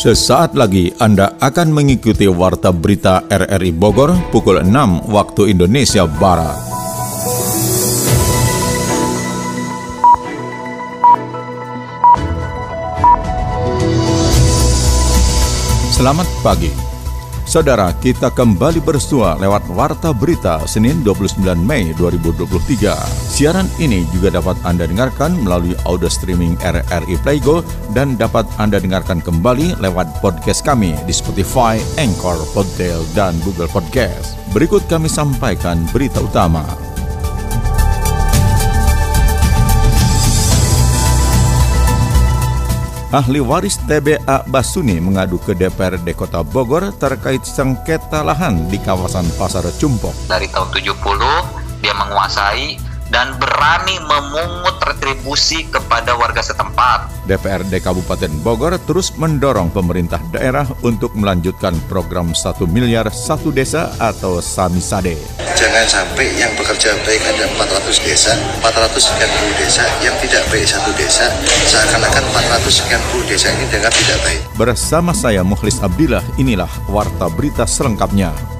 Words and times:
Sesaat 0.00 0.56
lagi 0.56 0.88
Anda 0.96 1.36
akan 1.36 1.76
mengikuti 1.76 2.24
Warta 2.24 2.72
Berita 2.72 3.20
RRI 3.28 3.68
Bogor 3.68 4.16
pukul 4.32 4.64
6 4.64 4.72
waktu 5.12 5.52
Indonesia 5.52 6.08
Barat. 6.08 6.56
Selamat 15.92 16.24
pagi. 16.40 16.89
Saudara, 17.50 17.90
kita 17.98 18.30
kembali 18.30 18.78
bersua 18.78 19.34
lewat 19.34 19.66
Warta 19.74 20.14
Berita 20.14 20.62
Senin 20.70 21.02
29 21.02 21.42
Mei 21.58 21.90
2023. 21.98 22.94
Siaran 23.26 23.66
ini 23.82 24.06
juga 24.14 24.38
dapat 24.38 24.54
Anda 24.62 24.86
dengarkan 24.86 25.34
melalui 25.34 25.74
audio 25.82 26.06
streaming 26.06 26.54
RRI 26.62 27.18
Playgo 27.26 27.66
dan 27.90 28.14
dapat 28.14 28.46
Anda 28.62 28.78
dengarkan 28.78 29.18
kembali 29.18 29.82
lewat 29.82 30.22
podcast 30.22 30.62
kami 30.62 30.94
di 31.02 31.10
Spotify, 31.10 31.82
Anchor, 31.98 32.38
Podtail, 32.54 33.02
dan 33.18 33.34
Google 33.42 33.66
Podcast. 33.66 34.38
Berikut 34.54 34.86
kami 34.86 35.10
sampaikan 35.10 35.82
berita 35.90 36.22
utama. 36.22 36.62
Ahli 43.10 43.42
waris 43.42 43.74
TBA 43.90 44.46
Basuni 44.54 45.02
mengadu 45.02 45.42
ke 45.42 45.50
DPRD 45.50 46.14
Kota 46.14 46.46
Bogor 46.46 46.94
terkait 46.94 47.42
sengketa 47.42 48.22
lahan 48.22 48.70
di 48.70 48.78
kawasan 48.78 49.26
Pasar 49.34 49.66
Cumpok. 49.82 50.14
Dari 50.30 50.46
tahun 50.46 50.70
70 50.70 51.82
dia 51.82 51.90
menguasai 51.90 52.78
dan 53.10 53.36
berani 53.36 53.98
memungut 54.06 54.78
retribusi 54.82 55.66
kepada 55.68 56.14
warga 56.16 56.40
setempat. 56.40 57.10
DPRD 57.26 57.82
Kabupaten 57.82 58.32
Bogor 58.40 58.78
terus 58.86 59.12
mendorong 59.14 59.70
pemerintah 59.70 60.22
daerah 60.30 60.66
untuk 60.82 61.14
melanjutkan 61.18 61.74
program 61.90 62.32
1 62.32 62.64
miliar 62.70 63.10
satu 63.10 63.50
desa 63.50 63.92
atau 63.98 64.38
Samisade. 64.38 65.18
Jangan 65.58 65.84
sampai 65.84 66.32
yang 66.40 66.50
bekerja 66.56 66.96
baik 67.04 67.20
ada 67.26 67.44
400 67.58 68.00
desa, 68.00 68.32
400 68.64 68.96
sekian 68.96 69.28
puluh 69.28 69.54
desa, 69.60 69.84
yang 70.00 70.16
tidak 70.24 70.40
baik 70.48 70.64
satu 70.64 70.90
desa, 70.96 71.28
seakan-akan 71.68 72.24
400 72.32 72.80
sekian 72.80 73.02
puluh 73.12 73.26
desa 73.28 73.52
ini 73.52 73.68
dianggap 73.68 73.92
tidak 73.92 74.18
baik. 74.24 74.40
Bersama 74.56 75.12
saya 75.12 75.44
Mukhlis 75.44 75.82
Abdillah, 75.84 76.24
inilah 76.40 76.70
Warta 76.88 77.28
Berita 77.28 77.68
selengkapnya. 77.68 78.59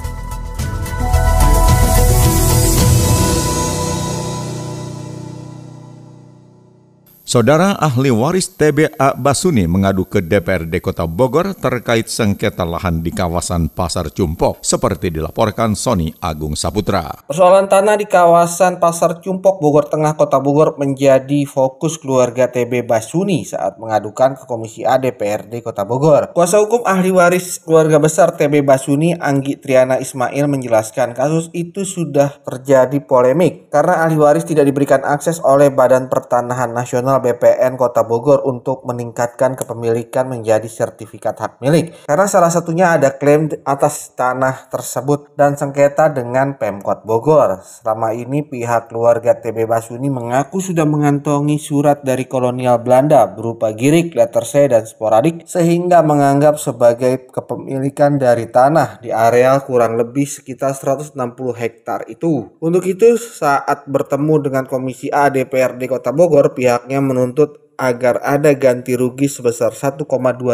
Saudara 7.31 7.79
ahli 7.79 8.11
waris 8.11 8.59
TBA 8.59 9.15
Basuni 9.15 9.63
mengadu 9.71 10.03
ke 10.03 10.19
DPRD 10.19 10.83
Kota 10.83 11.07
Bogor 11.07 11.55
terkait 11.55 12.11
sengketa 12.11 12.67
lahan 12.67 13.07
di 13.07 13.15
kawasan 13.15 13.71
Pasar 13.71 14.11
Cumpok, 14.11 14.59
seperti 14.67 15.15
dilaporkan 15.15 15.79
Sony 15.79 16.11
Agung 16.19 16.59
Saputra. 16.59 17.23
Persoalan 17.31 17.71
tanah 17.71 18.03
di 18.03 18.11
kawasan 18.11 18.83
Pasar 18.83 19.23
Cumpok, 19.23 19.63
Bogor 19.63 19.87
Tengah, 19.87 20.19
Kota 20.19 20.43
Bogor 20.43 20.75
menjadi 20.75 21.47
fokus 21.47 22.03
keluarga 22.03 22.51
TB 22.51 22.83
Basuni 22.91 23.47
saat 23.47 23.79
mengadukan 23.79 24.35
ke 24.35 24.51
Komisi 24.51 24.83
A 24.83 24.99
DPRD 24.99 25.63
Kota 25.63 25.87
Bogor. 25.87 26.35
Kuasa 26.35 26.59
hukum 26.59 26.83
ahli 26.83 27.15
waris 27.15 27.63
keluarga 27.63 28.03
besar 28.03 28.35
TB 28.35 28.67
Basuni, 28.67 29.15
Anggi 29.15 29.55
Triana 29.55 30.03
Ismail 30.03 30.51
menjelaskan 30.51 31.15
kasus 31.15 31.47
itu 31.55 31.87
sudah 31.87 32.43
terjadi 32.43 32.99
polemik 33.07 33.71
karena 33.71 34.03
ahli 34.03 34.19
waris 34.19 34.43
tidak 34.43 34.67
diberikan 34.67 35.07
akses 35.07 35.39
oleh 35.39 35.71
Badan 35.71 36.11
Pertanahan 36.11 36.75
Nasional 36.75 37.20
BPN 37.21 37.77
Kota 37.77 38.03
Bogor 38.03 38.43
untuk 38.49 38.83
meningkatkan 38.89 39.55
kepemilikan 39.55 40.27
menjadi 40.27 40.67
sertifikat 40.67 41.37
hak 41.37 41.61
milik. 41.61 41.93
Karena 42.09 42.27
salah 42.27 42.49
satunya 42.49 42.97
ada 42.97 43.15
klaim 43.15 43.53
atas 43.63 44.17
tanah 44.17 44.73
tersebut 44.73 45.37
dan 45.37 45.55
sengketa 45.55 46.09
dengan 46.09 46.57
Pemkot 46.57 47.05
Bogor. 47.05 47.61
Selama 47.61 48.17
ini 48.17 48.41
pihak 48.41 48.89
keluarga 48.89 49.37
TB 49.37 49.69
Basuni 49.69 50.09
mengaku 50.09 50.59
sudah 50.65 50.89
mengantongi 50.89 51.61
surat 51.61 52.01
dari 52.01 52.25
kolonial 52.25 52.81
Belanda 52.81 53.29
berupa 53.29 53.71
girik, 53.77 54.17
letter 54.17 54.45
C, 54.49 54.67
dan 54.73 54.89
sporadik 54.89 55.45
sehingga 55.45 56.01
menganggap 56.01 56.57
sebagai 56.57 57.29
kepemilikan 57.29 58.17
dari 58.17 58.49
tanah 58.49 59.05
di 59.05 59.13
areal 59.13 59.63
kurang 59.69 60.01
lebih 60.01 60.25
sekitar 60.25 60.73
160 60.73 61.15
hektar 61.53 62.09
itu. 62.09 62.57
Untuk 62.63 62.87
itu 62.89 63.21
saat 63.21 63.85
bertemu 63.85 64.35
dengan 64.51 64.65
Komisi 64.65 65.11
A 65.11 65.29
DPRD 65.29 65.91
Kota 65.91 66.15
Bogor 66.15 66.55
pihaknya 66.57 67.03
menuntut 67.11 67.71
agar 67.81 68.21
ada 68.21 68.53
ganti 68.53 68.93
rugi 68.93 69.25
sebesar 69.25 69.73
1,2 69.73 70.05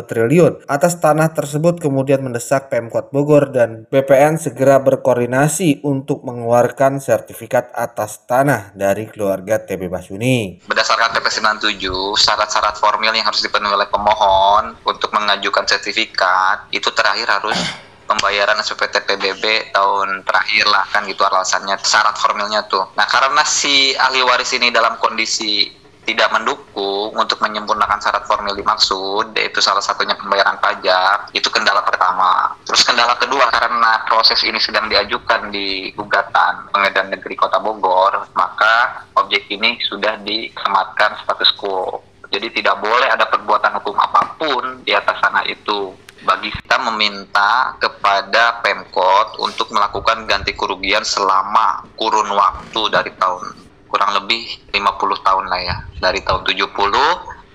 triliun 0.06 0.62
atas 0.70 1.02
tanah 1.02 1.34
tersebut 1.34 1.82
kemudian 1.82 2.22
mendesak 2.22 2.70
Pemkot 2.70 3.10
Bogor 3.10 3.50
dan 3.50 3.90
BPN 3.90 4.38
segera 4.38 4.78
berkoordinasi 4.78 5.82
untuk 5.82 6.22
mengeluarkan 6.22 7.02
sertifikat 7.02 7.74
atas 7.74 8.22
tanah 8.30 8.70
dari 8.78 9.10
keluarga 9.10 9.58
TB 9.58 9.90
Basuni. 9.90 10.62
Berdasarkan 10.70 11.18
PP 11.18 11.26
97, 11.42 12.14
syarat-syarat 12.14 12.78
formil 12.78 13.10
yang 13.10 13.26
harus 13.26 13.42
dipenuhi 13.42 13.74
oleh 13.74 13.90
pemohon 13.90 14.78
untuk 14.86 15.10
mengajukan 15.10 15.66
sertifikat 15.66 16.70
itu 16.70 16.86
terakhir 16.94 17.26
harus 17.26 17.58
pembayaran 18.06 18.62
SPT 18.62 19.02
PBB 19.02 19.74
tahun 19.74 20.22
terakhir 20.22 20.70
lah 20.70 20.86
kan 20.94 21.02
gitu 21.10 21.26
alasannya 21.26 21.74
syarat 21.82 22.14
formilnya 22.14 22.62
tuh. 22.70 22.86
Nah 22.94 23.04
karena 23.10 23.42
si 23.42 23.98
ahli 23.98 24.22
waris 24.22 24.54
ini 24.54 24.70
dalam 24.70 24.94
kondisi 25.02 25.66
tidak 26.06 26.30
mendukung 26.30 27.10
untuk 27.18 27.42
menyempurnakan 27.42 27.98
syarat 27.98 28.22
formil 28.30 28.54
dimaksud, 28.54 29.34
yaitu 29.34 29.58
salah 29.58 29.82
satunya 29.82 30.14
pembayaran 30.14 30.54
pajak, 30.62 31.34
itu 31.34 31.50
kendala 31.50 31.82
pertama. 31.82 32.54
Terus 32.62 32.86
kendala 32.86 33.18
kedua, 33.18 33.50
karena 33.50 34.06
proses 34.06 34.38
ini 34.46 34.62
sedang 34.62 34.86
diajukan 34.86 35.50
di 35.50 35.90
gugatan 35.98 36.70
pengadilan 36.70 37.10
negeri 37.10 37.34
Kota 37.34 37.58
Bogor, 37.58 38.30
maka 38.38 39.02
objek 39.18 39.50
ini 39.50 39.82
sudah 39.82 40.22
disematkan 40.22 41.18
status 41.26 41.50
quo. 41.58 42.00
Jadi 42.30 42.62
tidak 42.62 42.78
boleh 42.78 43.10
ada 43.10 43.26
perbuatan 43.26 43.82
hukum 43.82 43.98
apa 43.98 44.38
pun 44.38 44.86
di 44.86 44.94
atas 44.94 45.18
tanah 45.18 45.42
itu. 45.50 45.90
Bagi 46.26 46.50
kita 46.50 46.82
meminta 46.90 47.78
kepada 47.78 48.58
Pemkot 48.58 49.38
untuk 49.38 49.70
melakukan 49.70 50.26
ganti 50.26 50.50
kerugian 50.58 51.06
selama 51.06 51.86
kurun 51.94 52.26
waktu 52.34 52.82
dari 52.90 53.14
tahun 53.14 53.65
kurang 53.86 54.14
lebih 54.22 54.46
50 54.70 55.26
tahun 55.26 55.44
lah 55.48 55.60
ya. 55.62 55.76
Dari 55.98 56.20
tahun 56.22 56.42
70 56.44 56.66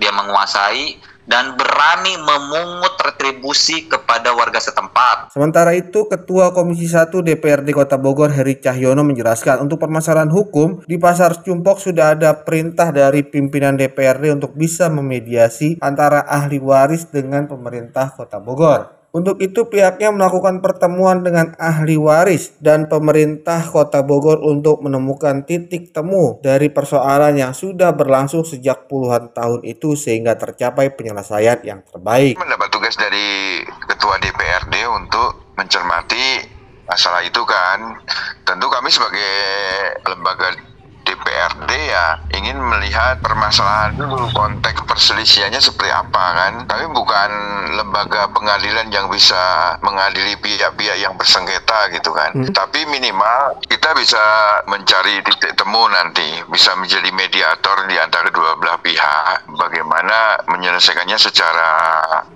dia 0.01 0.09
menguasai 0.09 1.11
dan 1.29 1.53
berani 1.53 2.17
memungut 2.17 2.97
retribusi 2.99 3.85
kepada 3.85 4.33
warga 4.33 4.57
setempat. 4.57 5.31
Sementara 5.31 5.71
itu, 5.77 6.09
Ketua 6.09 6.51
Komisi 6.51 6.89
1 6.89 7.21
DPRD 7.21 7.71
Kota 7.71 7.95
Bogor 8.01 8.33
Heri 8.33 8.57
Cahyono 8.57 9.05
menjelaskan 9.05 9.61
untuk 9.61 9.77
permasalahan 9.77 10.33
hukum 10.33 10.81
di 10.89 10.97
Pasar 10.97 11.39
Cumpok 11.45 11.79
sudah 11.79 12.17
ada 12.17 12.41
perintah 12.41 12.89
dari 12.89 13.21
pimpinan 13.23 13.77
DPRD 13.77 14.33
untuk 14.33 14.57
bisa 14.57 14.89
memediasi 14.89 15.77
antara 15.79 16.25
ahli 16.25 16.57
waris 16.57 17.07
dengan 17.07 17.45
pemerintah 17.45 18.11
Kota 18.11 18.41
Bogor. 18.41 19.00
Untuk 19.11 19.43
itu 19.43 19.67
pihaknya 19.67 20.07
melakukan 20.15 20.63
pertemuan 20.63 21.19
dengan 21.19 21.51
ahli 21.59 21.99
waris 21.99 22.55
dan 22.63 22.87
pemerintah 22.87 23.59
Kota 23.67 24.07
Bogor 24.07 24.39
untuk 24.39 24.79
menemukan 24.79 25.43
titik 25.43 25.91
temu 25.91 26.39
dari 26.39 26.71
persoalan 26.71 27.35
yang 27.35 27.51
sudah 27.51 27.91
berlangsung 27.91 28.47
sejak 28.47 28.87
puluhan 28.87 29.35
tahun 29.35 29.67
itu 29.67 29.99
sehingga 29.99 30.39
tercapai 30.39 30.95
penyelesaian 30.95 31.59
yang 31.67 31.83
terbaik. 31.83 32.39
Mendapat 32.39 32.71
tugas 32.71 32.95
dari 32.95 33.59
Ketua 33.83 34.15
DPRD 34.15 34.79
untuk 34.87 35.59
mencermati 35.59 36.47
masalah 36.87 37.19
itu 37.19 37.43
kan. 37.43 37.99
Tentu 38.47 38.71
kami 38.71 38.87
sebagai 38.87 39.35
lembaga 40.07 40.55
DPRD 41.21 41.71
ya 41.93 42.17
ingin 42.33 42.57
melihat 42.57 43.21
permasalahan 43.21 43.93
dulu 43.93 44.25
konteks 44.33 44.81
perselisihannya 44.89 45.61
seperti 45.61 45.93
apa 45.93 46.23
kan? 46.33 46.53
Tapi 46.65 46.89
bukan 46.89 47.29
lembaga 47.77 48.25
pengadilan 48.33 48.89
yang 48.89 49.05
bisa 49.13 49.77
mengadili 49.85 50.33
pihak-pihak 50.41 50.97
yang 50.97 51.13
bersengketa 51.13 51.93
gitu 51.93 52.09
kan? 52.11 52.31
Hmm. 52.31 52.49
tapi 52.55 52.87
minimal 52.87 53.59
kita 53.67 53.93
bisa 53.93 54.23
mencari 54.65 55.21
titik 55.21 55.53
temu 55.53 55.83
nanti 55.91 56.41
bisa 56.47 56.73
menjadi 56.79 57.11
mediator 57.11 57.85
di 57.85 57.99
antara 57.99 58.31
kedua 58.31 58.57
belah 58.57 58.79
pihak 58.81 59.51
bagaimana 59.51 60.41
menyelesaikannya 60.47 61.19
secara 61.19 61.69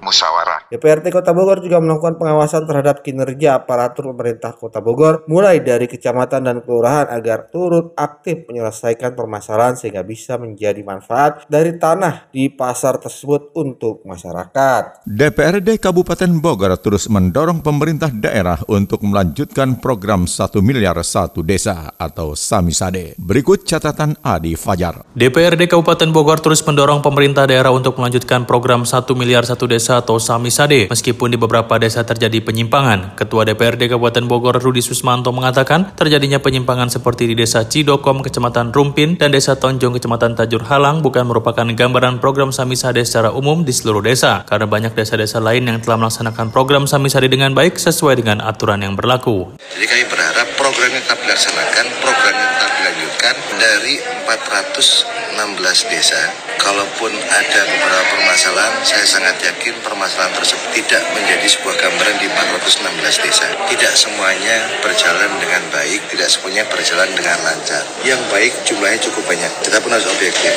musyawarah 0.03 0.67
DPRD 0.69 1.09
Kota 1.09 1.31
Bogor 1.31 1.63
juga 1.63 1.81
melakukan 1.81 2.21
pengawasan 2.21 2.69
terhadap 2.69 3.01
kinerja 3.01 3.65
aparatur 3.65 4.13
pemerintah 4.13 4.53
Kota 4.53 4.83
Bogor 4.83 5.25
mulai 5.25 5.63
dari 5.63 5.89
kecamatan 5.89 6.45
dan 6.45 6.57
kelurahan 6.61 7.09
agar 7.09 7.49
turut 7.49 7.95
aktif 7.95 8.45
menyelesaikan 8.75 9.15
permasalahan 9.15 9.79
sehingga 9.79 10.03
bisa 10.03 10.35
menjadi 10.35 10.83
manfaat 10.83 11.47
dari 11.47 11.79
tanah 11.79 12.27
di 12.35 12.51
pasar 12.51 12.99
tersebut 12.99 13.55
untuk 13.55 14.03
masyarakat. 14.03 15.07
DPRD 15.07 15.79
Kabupaten 15.79 16.31
Bogor 16.43 16.75
terus 16.75 17.07
mendorong 17.07 17.63
pemerintah 17.63 18.11
daerah 18.11 18.59
untuk 18.67 18.99
melanjutkan 19.07 19.79
program 19.79 20.27
1 20.27 20.59
miliar 20.59 20.99
satu 20.99 21.39
desa 21.39 21.95
atau 21.95 22.35
Samisade. 22.35 23.15
Berikut 23.15 23.63
catatan 23.63 24.19
Adi 24.19 24.59
Fajar. 24.59 25.07
DPRD 25.15 25.71
Kabupaten 25.71 26.11
Bogor 26.11 26.43
terus 26.43 26.59
mendorong 26.67 26.99
pemerintah 26.99 27.47
daerah 27.47 27.71
untuk 27.71 27.95
melanjutkan 27.95 28.43
program 28.43 28.83
1 28.83 28.91
miliar 29.15 29.47
satu 29.47 29.69
Desa 29.69 30.03
atau 30.03 30.19
Samisade. 30.19 30.91
Meskipun 30.91 31.31
di 31.31 31.37
beberapa 31.39 31.79
desa 31.79 32.03
terjadi 32.03 32.43
penyimpangan, 32.43 33.15
Ketua 33.15 33.47
DPRD 33.47 33.87
Kabupaten 33.87 34.25
Bogor 34.27 34.57
Rudi 34.59 34.81
Susmanto 34.83 35.31
mengatakan 35.31 35.95
terjadinya 35.95 36.41
penyimpangan 36.41 36.89
seperti 36.91 37.29
di 37.29 37.35
Desa 37.37 37.63
Cidokom, 37.69 38.25
Kecamatan 38.25 38.64
Rumpin, 38.71 39.17
dan 39.19 39.33
Desa 39.33 39.57
Tonjong, 39.57 39.97
Kecamatan 39.97 40.37
Tajur 40.37 40.63
Halang 40.69 41.03
bukan 41.03 41.27
merupakan 41.27 41.65
gambaran 41.65 42.23
program 42.23 42.53
Samisade 42.53 43.03
secara 43.03 43.33
umum 43.33 43.65
di 43.65 43.73
seluruh 43.73 44.05
desa, 44.05 44.45
karena 44.47 44.69
banyak 44.69 44.93
desa-desa 44.93 45.43
lain 45.43 45.67
yang 45.67 45.81
telah 45.83 45.99
melaksanakan 45.99 46.53
program 46.53 46.85
Samisade 46.85 47.27
dengan 47.27 47.51
baik 47.51 47.75
sesuai 47.75 48.21
dengan 48.21 48.39
aturan 48.39 48.81
yang 48.85 48.95
berlaku. 48.95 49.57
Jadi 49.75 49.85
kami 49.85 50.03
berharap 50.07 50.47
programnya 50.55 51.01
tetap 51.03 51.19
dilaksanakan, 51.19 51.85
programnya 51.99 52.47
tetap 52.55 52.71
dilanjutkan 52.79 53.35
dari 53.57 53.95
416 54.25 55.91
desa. 55.91 56.21
Kalaupun 56.55 57.13
ada 57.13 57.61
beberapa 57.67 58.03
permasalahan, 58.17 58.81
saya 58.81 59.05
sangat 59.05 59.37
yakin 59.37 59.77
permasalahan 59.85 60.33
tersebut 60.33 60.65
tidak 60.73 61.03
menjadi 61.13 61.45
sebuah 61.45 61.75
gambaran 61.77 62.17
di 62.17 62.27
416 62.31 63.21
desa. 63.21 63.47
Tidak 63.69 63.93
semuanya 63.93 64.65
berjalan 64.81 65.29
dengan 65.37 65.61
baik, 65.69 66.09
tidak 66.09 66.25
semuanya 66.31 66.65
berjalan 66.65 67.05
dengan 67.13 67.37
lancar. 67.45 67.83
Yang 68.01 68.21
baik 68.33 68.44
jumlahnya 68.65 68.99
cukup 69.01 69.23
banyak. 69.29 69.51
Kita 69.63 69.77
pun 69.79 69.93
harus 69.93 70.05
objektif. 70.09 70.53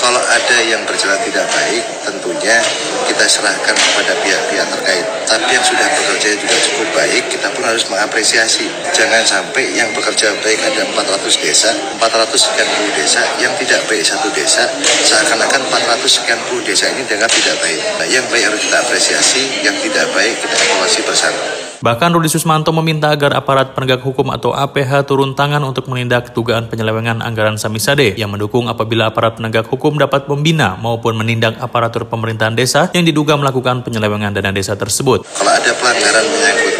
Kalau 0.00 0.16
ada 0.16 0.58
yang 0.64 0.80
berjalan 0.88 1.20
tidak 1.20 1.44
baik, 1.52 1.84
tentunya 2.08 2.56
kita 3.04 3.24
serahkan 3.28 3.76
kepada 3.76 4.16
pihak-pihak 4.24 4.66
terkait. 4.72 5.04
Tapi 5.28 5.48
yang 5.52 5.60
sudah 5.60 5.84
bekerja 5.92 6.40
juga 6.40 6.56
cukup 6.56 6.88
baik, 6.96 7.28
kita 7.28 7.52
pun 7.52 7.62
harus 7.68 7.84
mengapresiasi. 7.92 8.64
Jangan 8.96 9.20
sampai 9.28 9.76
yang 9.76 9.92
bekerja 9.92 10.32
baik 10.40 10.56
ada 10.64 10.88
400 10.88 11.44
desa, 11.44 11.70
400 12.00 12.32
sekian 12.32 12.68
puluh 12.80 12.92
desa, 12.96 13.20
yang 13.44 13.52
tidak 13.60 13.84
baik 13.92 14.00
satu 14.00 14.32
desa, 14.32 14.64
seakan-akan 15.04 15.60
400 15.68 16.00
sekian 16.08 16.40
puluh 16.48 16.64
desa 16.64 16.88
ini 16.88 17.04
dianggap 17.04 17.28
tidak 17.28 17.56
baik. 17.60 17.80
Nah, 18.00 18.06
yang 18.08 18.24
baik 18.32 18.44
harus 18.48 18.60
kita 18.64 18.80
apresiasi, 18.80 19.42
yang 19.60 19.76
tidak 19.84 20.08
baik 20.16 20.32
kita 20.40 20.56
evaluasi 20.56 21.04
bersama. 21.04 21.59
Bahkan 21.80 22.12
Rudi 22.12 22.28
Susmanto 22.28 22.76
meminta 22.76 23.08
agar 23.08 23.32
aparat 23.32 23.72
penegak 23.72 24.04
hukum 24.04 24.28
atau 24.36 24.52
APH 24.52 25.08
turun 25.08 25.32
tangan 25.32 25.64
untuk 25.64 25.88
menindak 25.88 26.36
dugaan 26.36 26.68
penyelewengan 26.68 27.24
anggaran 27.24 27.56
Samisade 27.56 28.20
yang 28.20 28.28
mendukung 28.28 28.68
apabila 28.68 29.08
aparat 29.08 29.40
penegak 29.40 29.64
hukum 29.64 29.96
dapat 29.96 30.28
membina 30.28 30.76
maupun 30.76 31.16
menindak 31.16 31.56
aparatur 31.56 32.04
pemerintahan 32.04 32.52
desa 32.52 32.92
yang 32.92 33.08
diduga 33.08 33.32
melakukan 33.40 33.80
penyelewengan 33.80 34.36
dana 34.36 34.52
desa 34.52 34.76
tersebut. 34.76 35.24
Kalau 35.24 35.52
ada 35.56 35.72
pelanggaran 35.72 36.24
menyangkut 36.28 36.74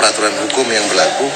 peraturan 0.00 0.34
hukum 0.40 0.66
yang 0.72 0.84
berlaku, 0.88 1.26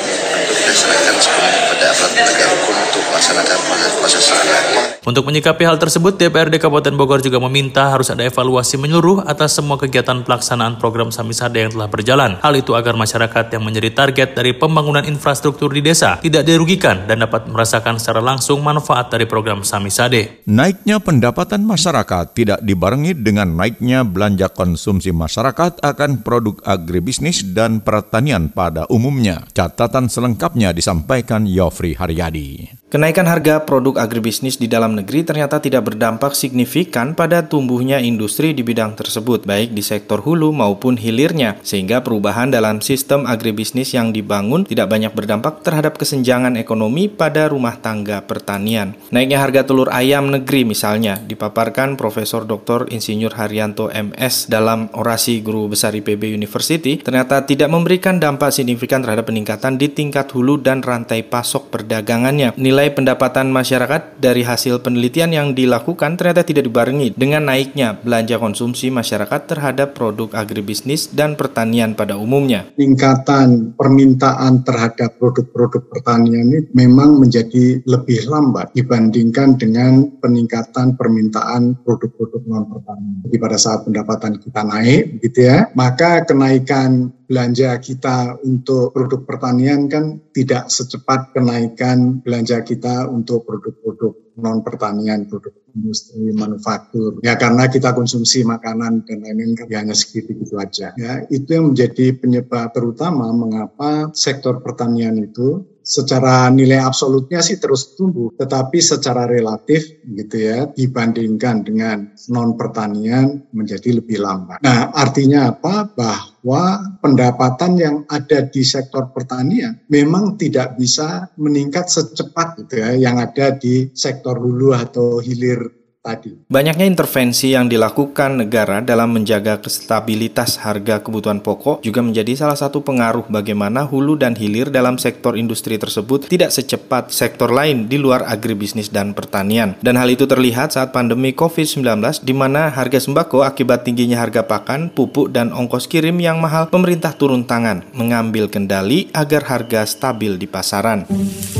serahkan 0.74 1.16
sepenuhnya 1.20 1.60
kepada 1.68 1.84
aparat 1.92 2.12
penegak 2.16 2.48
hukum 2.52 2.76
untuk 2.76 3.02
melaksanakan 3.10 3.58
proses-proses 3.66 4.22
selanjutnya. 4.24 4.82
Untuk 5.02 5.26
menyikapi 5.26 5.66
hal 5.66 5.82
tersebut, 5.82 6.14
DPRD 6.14 6.62
Kabupaten 6.62 6.94
Bogor 6.94 7.18
juga 7.18 7.42
meminta 7.42 7.90
harus 7.90 8.06
ada 8.14 8.22
evaluasi 8.22 8.78
menyeluruh 8.78 9.26
atas 9.26 9.58
semua 9.58 9.74
kegiatan 9.74 10.22
pelaksanaan 10.22 10.78
program 10.78 11.10
Samisade 11.10 11.58
yang 11.58 11.74
telah 11.74 11.90
berjalan. 11.90 12.38
Hal 12.38 12.54
itu 12.54 12.78
agar 12.78 12.94
masyarakat 12.94 13.50
yang 13.50 13.66
menjadi 13.66 13.90
target 13.90 14.38
dari 14.38 14.54
pembangunan 14.54 15.02
infrastruktur 15.02 15.74
di 15.74 15.82
desa 15.82 16.22
tidak 16.22 16.46
dirugikan 16.46 17.10
dan 17.10 17.26
dapat 17.26 17.50
merasakan 17.50 17.98
secara 17.98 18.22
langsung 18.22 18.62
manfaat 18.62 19.10
dari 19.10 19.26
program 19.26 19.66
Samisade. 19.66 20.46
Naiknya 20.46 21.02
pendapatan 21.02 21.66
masyarakat 21.66 22.38
tidak 22.38 22.62
dibarengi 22.62 23.18
dengan 23.18 23.58
naiknya 23.58 24.06
belanja 24.06 24.54
konsumsi 24.54 25.10
masyarakat 25.10 25.82
akan 25.82 26.22
produk 26.22 26.62
agribisnis 26.62 27.42
dan 27.42 27.82
pertanian 27.82 28.54
pada 28.54 28.86
umumnya. 28.86 29.42
Catatan 29.50 30.06
selengkapnya 30.06 30.61
disampaikan 30.70 31.42
Yofri 31.50 31.98
Haryadi. 31.98 32.81
Kenaikan 32.92 33.24
harga 33.24 33.64
produk 33.64 34.04
agribisnis 34.04 34.60
di 34.60 34.68
dalam 34.68 34.92
negeri 34.92 35.24
ternyata 35.24 35.64
tidak 35.64 35.88
berdampak 35.88 36.36
signifikan 36.36 37.16
pada 37.16 37.40
tumbuhnya 37.40 37.96
industri 37.96 38.52
di 38.52 38.60
bidang 38.60 39.00
tersebut, 39.00 39.48
baik 39.48 39.72
di 39.72 39.80
sektor 39.80 40.20
hulu 40.20 40.52
maupun 40.52 41.00
hilirnya, 41.00 41.56
sehingga 41.64 42.04
perubahan 42.04 42.52
dalam 42.52 42.84
sistem 42.84 43.24
agribisnis 43.24 43.96
yang 43.96 44.12
dibangun 44.12 44.68
tidak 44.68 44.92
banyak 44.92 45.08
berdampak 45.16 45.64
terhadap 45.64 45.96
kesenjangan 45.96 46.60
ekonomi 46.60 47.08
pada 47.08 47.48
rumah 47.48 47.80
tangga 47.80 48.20
pertanian. 48.28 48.92
Naiknya 49.08 49.40
harga 49.40 49.64
telur 49.64 49.88
ayam 49.88 50.28
negeri 50.28 50.68
misalnya 50.68 51.16
dipaparkan 51.16 51.96
Profesor 51.96 52.44
Dr. 52.44 52.92
Insinyur 52.92 53.32
Haryanto 53.40 53.88
MS 53.88 54.52
dalam 54.52 54.92
orasi 54.92 55.40
Guru 55.40 55.72
Besar 55.72 55.96
IPB 55.96 56.36
University 56.36 57.00
ternyata 57.00 57.40
tidak 57.48 57.72
memberikan 57.72 58.20
dampak 58.20 58.52
signifikan 58.52 59.00
terhadap 59.00 59.32
peningkatan 59.32 59.80
di 59.80 59.88
tingkat 59.88 60.28
hulu 60.36 60.60
dan 60.60 60.84
rantai 60.84 61.24
pasok 61.24 61.72
perdagangannya. 61.72 62.52
Nilai 62.60 62.81
Nilai 62.82 62.98
pendapatan 62.98 63.46
masyarakat 63.54 64.18
dari 64.18 64.42
hasil 64.42 64.82
penelitian 64.82 65.30
yang 65.30 65.54
dilakukan 65.54 66.18
ternyata 66.18 66.42
tidak 66.42 66.66
dibarengi 66.66 67.14
dengan 67.14 67.46
naiknya 67.46 67.94
belanja 67.94 68.42
konsumsi 68.42 68.90
masyarakat 68.90 69.46
terhadap 69.46 69.94
produk 69.94 70.34
agribisnis 70.34 71.06
dan 71.06 71.38
pertanian 71.38 71.94
pada 71.94 72.18
umumnya. 72.18 72.66
Peningkatan 72.74 73.78
permintaan 73.78 74.66
terhadap 74.66 75.14
produk-produk 75.14 75.78
pertanian 75.94 76.50
ini 76.50 76.66
memang 76.74 77.22
menjadi 77.22 77.86
lebih 77.86 78.26
lambat 78.26 78.74
dibandingkan 78.74 79.62
dengan 79.62 80.18
peningkatan 80.18 80.98
permintaan 80.98 81.86
produk-produk 81.86 82.42
non 82.50 82.66
pertanian. 82.66 83.22
Jadi 83.30 83.36
pada 83.38 83.58
saat 83.62 83.86
pendapatan 83.86 84.42
kita 84.42 84.66
naik, 84.66 85.22
gitu 85.22 85.38
ya, 85.46 85.70
maka 85.78 86.26
kenaikan 86.26 87.14
belanja 87.32 87.80
kita 87.80 88.36
untuk 88.44 88.92
produk 88.92 89.24
pertanian 89.24 89.88
kan 89.88 90.20
tidak 90.36 90.68
secepat 90.68 91.32
kenaikan 91.32 92.20
belanja 92.20 92.60
kita 92.60 92.71
untuk 93.10 93.44
produk-produk 93.48 94.36
non 94.38 94.64
pertanian, 94.64 95.28
produk 95.28 95.52
industri 95.76 96.32
manufaktur. 96.32 97.20
Ya 97.20 97.36
karena 97.36 97.68
kita 97.68 97.92
konsumsi 97.92 98.44
makanan 98.44 99.04
dan 99.04 99.24
lain-lain 99.24 99.56
kan 99.56 99.66
hanya 99.72 99.96
segitu 99.96 100.36
gitu 100.36 100.56
aja. 100.56 100.92
Ya 100.96 101.24
itu 101.28 101.48
yang 101.52 101.72
menjadi 101.72 102.16
penyebab 102.16 102.72
terutama 102.72 103.28
mengapa 103.32 104.12
sektor 104.16 104.60
pertanian 104.60 105.20
itu 105.20 105.64
secara 105.82 106.48
nilai 106.48 106.78
absolutnya 106.78 107.42
sih 107.42 107.58
terus 107.58 107.98
tumbuh, 107.98 108.30
tetapi 108.38 108.78
secara 108.78 109.26
relatif 109.26 110.02
gitu 110.06 110.36
ya 110.38 110.70
dibandingkan 110.70 111.66
dengan 111.66 112.14
non 112.30 112.54
pertanian 112.54 113.50
menjadi 113.50 113.98
lebih 114.00 114.22
lambat. 114.22 114.62
Nah, 114.62 114.94
artinya 114.94 115.50
apa? 115.52 115.90
Bahwa 115.92 116.96
pendapatan 117.02 117.72
yang 117.78 117.96
ada 118.06 118.46
di 118.46 118.62
sektor 118.62 119.10
pertanian 119.10 119.82
memang 119.90 120.38
tidak 120.38 120.78
bisa 120.78 121.30
meningkat 121.36 121.90
secepat 121.90 122.62
gitu 122.62 122.82
ya 122.82 122.94
yang 122.94 123.18
ada 123.18 123.54
di 123.54 123.90
sektor 123.92 124.38
hulu 124.38 124.72
atau 124.72 125.18
hilir 125.18 125.81
tadi. 126.02 126.34
Banyaknya 126.50 126.84
intervensi 126.84 127.54
yang 127.54 127.70
dilakukan 127.70 128.42
negara 128.42 128.82
dalam 128.82 129.14
menjaga 129.14 129.62
kestabilitas 129.62 130.58
harga 130.58 130.98
kebutuhan 130.98 131.38
pokok 131.38 131.80
juga 131.86 132.02
menjadi 132.02 132.34
salah 132.34 132.58
satu 132.58 132.82
pengaruh 132.82 133.30
bagaimana 133.30 133.86
hulu 133.86 134.18
dan 134.18 134.34
hilir 134.34 134.68
dalam 134.68 134.98
sektor 134.98 135.38
industri 135.38 135.78
tersebut 135.78 136.26
tidak 136.26 136.50
secepat 136.50 137.14
sektor 137.14 137.54
lain 137.54 137.86
di 137.86 138.02
luar 138.02 138.26
agribisnis 138.26 138.90
dan 138.90 139.14
pertanian. 139.14 139.78
Dan 139.78 139.94
hal 139.94 140.10
itu 140.10 140.26
terlihat 140.26 140.74
saat 140.74 140.90
pandemi 140.90 141.30
COVID-19 141.30 141.86
di 142.26 142.34
mana 142.34 142.66
harga 142.74 142.98
sembako 142.98 143.46
akibat 143.46 143.86
tingginya 143.86 144.18
harga 144.18 144.42
pakan, 144.42 144.90
pupuk, 144.90 145.30
dan 145.30 145.54
ongkos 145.54 145.86
kirim 145.86 146.18
yang 146.18 146.42
mahal, 146.42 146.66
pemerintah 146.66 147.14
turun 147.14 147.46
tangan 147.46 147.86
mengambil 147.94 148.50
kendali 148.50 149.06
agar 149.14 149.46
harga 149.46 149.86
stabil 149.86 150.34
di 150.34 150.50
pasaran. 150.50 151.06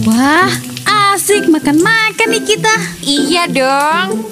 Wah, 0.02 0.50
asik 1.14 1.46
makan-makan 1.46 2.28
nih 2.34 2.42
kita. 2.42 2.74
Iya 3.06 3.44
dong. 3.46 4.31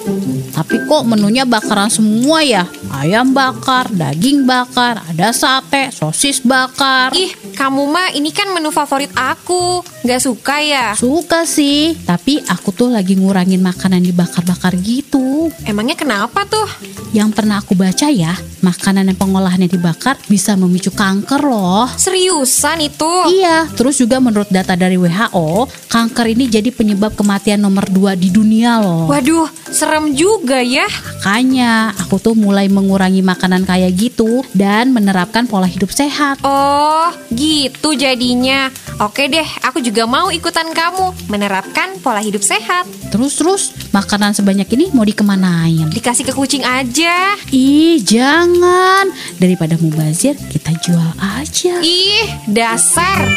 Tapi 0.51 0.87
kok 0.87 1.03
menunya 1.03 1.43
bakaran 1.43 1.91
semua 1.91 2.45
ya? 2.45 2.63
Ayam 2.93 3.33
bakar, 3.35 3.89
daging 3.91 4.47
bakar, 4.47 5.03
ada 5.09 5.33
sate, 5.35 5.91
sosis 5.91 6.39
bakar. 6.43 7.11
Ih, 7.11 7.31
kamu 7.57 7.83
mah 7.89 8.13
ini 8.15 8.31
kan 8.31 8.51
menu 8.55 8.71
favorit 8.71 9.11
aku. 9.17 9.83
Gak 10.01 10.21
suka 10.23 10.63
ya? 10.63 10.97
Suka 10.97 11.45
sih, 11.45 11.93
tapi 12.07 12.41
aku 12.47 12.73
tuh 12.73 12.89
lagi 12.89 13.13
ngurangin 13.13 13.61
makanan 13.61 14.01
dibakar-bakar 14.01 14.73
gitu. 14.81 15.53
Emangnya 15.67 15.93
kenapa 15.93 16.41
tuh? 16.47 16.65
Yang 17.11 17.29
pernah 17.37 17.61
aku 17.61 17.77
baca 17.77 18.07
ya, 18.07 18.33
makanan 18.65 19.11
yang 19.11 19.19
pengolahannya 19.19 19.67
dibakar 19.67 20.17
bisa 20.31 20.55
memicu 20.55 20.89
kanker 20.95 21.43
loh. 21.43 21.85
Seriusan 21.99 22.81
itu? 22.81 23.11
Iya, 23.29 23.67
terus 23.75 23.99
juga 23.99 24.17
menurut 24.23 24.47
data 24.47 24.73
dari 24.73 24.95
WHO, 24.95 25.67
kanker 25.91 26.33
ini 26.33 26.47
jadi 26.47 26.71
penyebab 26.71 27.13
kematian 27.13 27.59
nomor 27.61 27.85
2 27.91 28.15
di 28.15 28.31
dunia 28.31 28.79
loh. 28.79 29.11
Waduh, 29.11 29.51
serem 29.69 29.90
juga 30.15 30.63
ya. 30.63 30.87
Makanya 31.19 31.91
aku 31.99 32.17
tuh 32.17 32.33
mulai 32.33 32.71
mengurangi 32.71 33.19
makanan 33.19 33.67
kayak 33.67 33.91
gitu 33.93 34.41
dan 34.55 34.95
menerapkan 34.95 35.45
pola 35.45 35.67
hidup 35.67 35.91
sehat. 35.91 36.39
Oh, 36.47 37.11
gitu 37.35 37.91
jadinya. 37.93 38.71
Oke 39.03 39.27
deh, 39.27 39.45
aku 39.67 39.83
juga 39.83 40.07
mau 40.07 40.31
ikutan 40.31 40.71
kamu 40.71 41.27
menerapkan 41.27 41.99
pola 41.99 42.23
hidup 42.23 42.39
sehat. 42.41 42.87
Terus-terus, 43.11 43.91
makanan 43.91 44.31
sebanyak 44.31 44.71
ini 44.73 44.89
mau 44.95 45.03
dikemanain? 45.03 45.91
Dikasih 45.91 46.23
ke 46.23 46.33
kucing 46.33 46.63
aja. 46.63 47.35
Ih, 47.51 47.99
jangan. 47.99 49.11
Daripada 49.35 49.75
mubazir, 49.75 50.39
kita 50.49 50.71
jual 50.79 51.11
aja. 51.19 51.83
Ih, 51.83 52.31
dasar. 52.47 53.27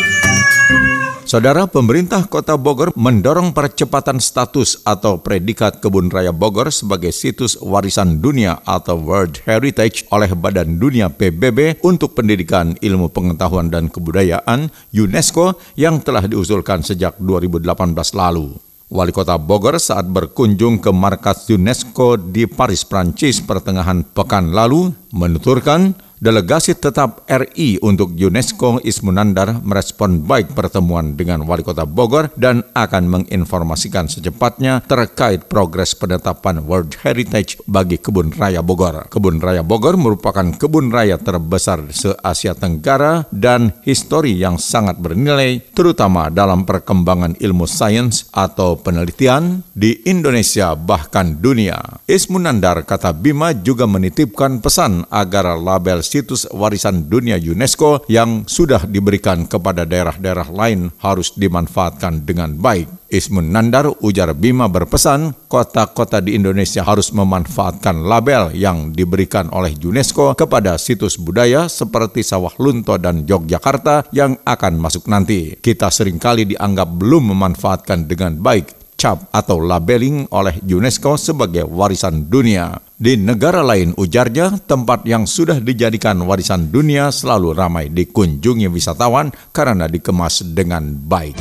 Saudara 1.24 1.64
pemerintah 1.64 2.28
Kota 2.28 2.52
Bogor 2.60 2.92
mendorong 3.00 3.56
percepatan 3.56 4.20
status 4.20 4.84
atau 4.84 5.24
predikat 5.24 5.80
Kebun 5.80 6.12
Raya 6.12 6.36
Bogor 6.36 6.68
sebagai 6.68 7.16
situs 7.16 7.56
warisan 7.64 8.20
dunia 8.20 8.60
atau 8.68 9.00
World 9.00 9.40
Heritage 9.48 10.04
oleh 10.12 10.28
Badan 10.36 10.76
Dunia 10.76 11.08
PBB 11.08 11.80
untuk 11.80 12.12
pendidikan 12.12 12.76
ilmu 12.76 13.08
pengetahuan 13.08 13.72
dan 13.72 13.88
kebudayaan 13.88 14.68
UNESCO 14.92 15.56
yang 15.80 16.04
telah 16.04 16.28
diusulkan 16.28 16.84
sejak 16.84 17.16
2018 17.16 17.72
lalu. 18.12 18.60
Wali 18.92 19.10
Kota 19.16 19.40
Bogor 19.40 19.80
saat 19.80 20.04
berkunjung 20.04 20.76
ke 20.76 20.92
markas 20.92 21.48
UNESCO 21.48 22.20
di 22.20 22.44
Paris, 22.44 22.84
Prancis 22.84 23.40
pertengahan 23.40 24.04
pekan 24.04 24.52
lalu 24.52 24.92
menuturkan 25.08 25.96
Delegasi 26.24 26.72
tetap 26.72 27.28
RI 27.28 27.76
untuk 27.84 28.16
UNESCO 28.16 28.80
Ismunandar 28.80 29.60
merespon 29.60 30.24
baik 30.24 30.56
pertemuan 30.56 31.20
dengan 31.20 31.44
Wali 31.44 31.60
Kota 31.60 31.84
Bogor 31.84 32.32
dan 32.32 32.64
akan 32.72 33.12
menginformasikan 33.12 34.08
secepatnya 34.08 34.80
terkait 34.88 35.44
progres 35.52 35.92
penetapan 35.92 36.64
World 36.64 36.96
Heritage 37.04 37.60
bagi 37.68 38.00
Kebun 38.00 38.32
Raya 38.32 38.64
Bogor. 38.64 39.04
Kebun 39.12 39.36
Raya 39.36 39.60
Bogor 39.60 40.00
merupakan 40.00 40.48
kebun 40.56 40.88
raya 40.88 41.20
terbesar 41.20 41.84
se-Asia 41.92 42.56
Tenggara 42.56 43.28
dan 43.28 43.76
histori 43.84 44.32
yang 44.32 44.56
sangat 44.56 44.96
bernilai 44.96 45.60
terutama 45.76 46.32
dalam 46.32 46.64
perkembangan 46.64 47.36
ilmu 47.36 47.68
sains 47.68 48.32
atau 48.32 48.80
penelitian 48.80 49.60
di 49.76 50.00
Indonesia 50.08 50.72
bahkan 50.72 51.36
dunia. 51.36 52.00
Ismunandar 52.08 52.88
kata 52.88 53.12
Bima 53.12 53.52
juga 53.52 53.84
menitipkan 53.84 54.64
pesan 54.64 55.04
agar 55.12 55.60
label 55.60 56.00
situs 56.14 56.46
warisan 56.54 57.10
dunia 57.10 57.34
UNESCO 57.34 58.06
yang 58.06 58.46
sudah 58.46 58.86
diberikan 58.86 59.50
kepada 59.50 59.82
daerah-daerah 59.82 60.46
lain 60.54 60.94
harus 61.02 61.34
dimanfaatkan 61.34 62.22
dengan 62.22 62.54
baik. 62.54 62.86
Ismun 63.10 63.50
Nandar 63.50 63.90
ujar 64.02 64.30
Bima 64.34 64.70
berpesan, 64.70 65.34
kota-kota 65.50 66.22
di 66.22 66.38
Indonesia 66.38 66.86
harus 66.86 67.10
memanfaatkan 67.10 68.06
label 68.06 68.54
yang 68.54 68.94
diberikan 68.94 69.50
oleh 69.50 69.74
UNESCO 69.74 70.38
kepada 70.38 70.78
situs 70.78 71.18
budaya 71.18 71.66
seperti 71.66 72.22
Sawah 72.22 72.54
Lunto 72.62 72.94
dan 72.98 73.26
Yogyakarta 73.26 74.10
yang 74.14 74.38
akan 74.46 74.78
masuk 74.78 75.10
nanti. 75.10 75.58
Kita 75.58 75.90
sering 75.90 76.22
kali 76.22 76.46
dianggap 76.46 76.94
belum 76.94 77.34
memanfaatkan 77.34 78.06
dengan 78.06 78.38
baik 78.38 78.83
cap 78.96 79.28
atau 79.30 79.60
labeling 79.60 80.30
oleh 80.32 80.58
UNESCO 80.64 81.18
sebagai 81.20 81.66
warisan 81.68 82.26
dunia. 82.26 82.78
Di 82.94 83.18
negara 83.18 83.60
lain 83.60 83.92
ujarnya, 83.98 84.64
tempat 84.64 85.04
yang 85.04 85.26
sudah 85.28 85.60
dijadikan 85.60 86.18
warisan 86.24 86.72
dunia 86.72 87.10
selalu 87.10 87.52
ramai 87.52 87.90
dikunjungi 87.92 88.70
wisatawan 88.70 89.34
karena 89.52 89.90
dikemas 89.90 90.46
dengan 90.54 90.94
baik. 90.94 91.36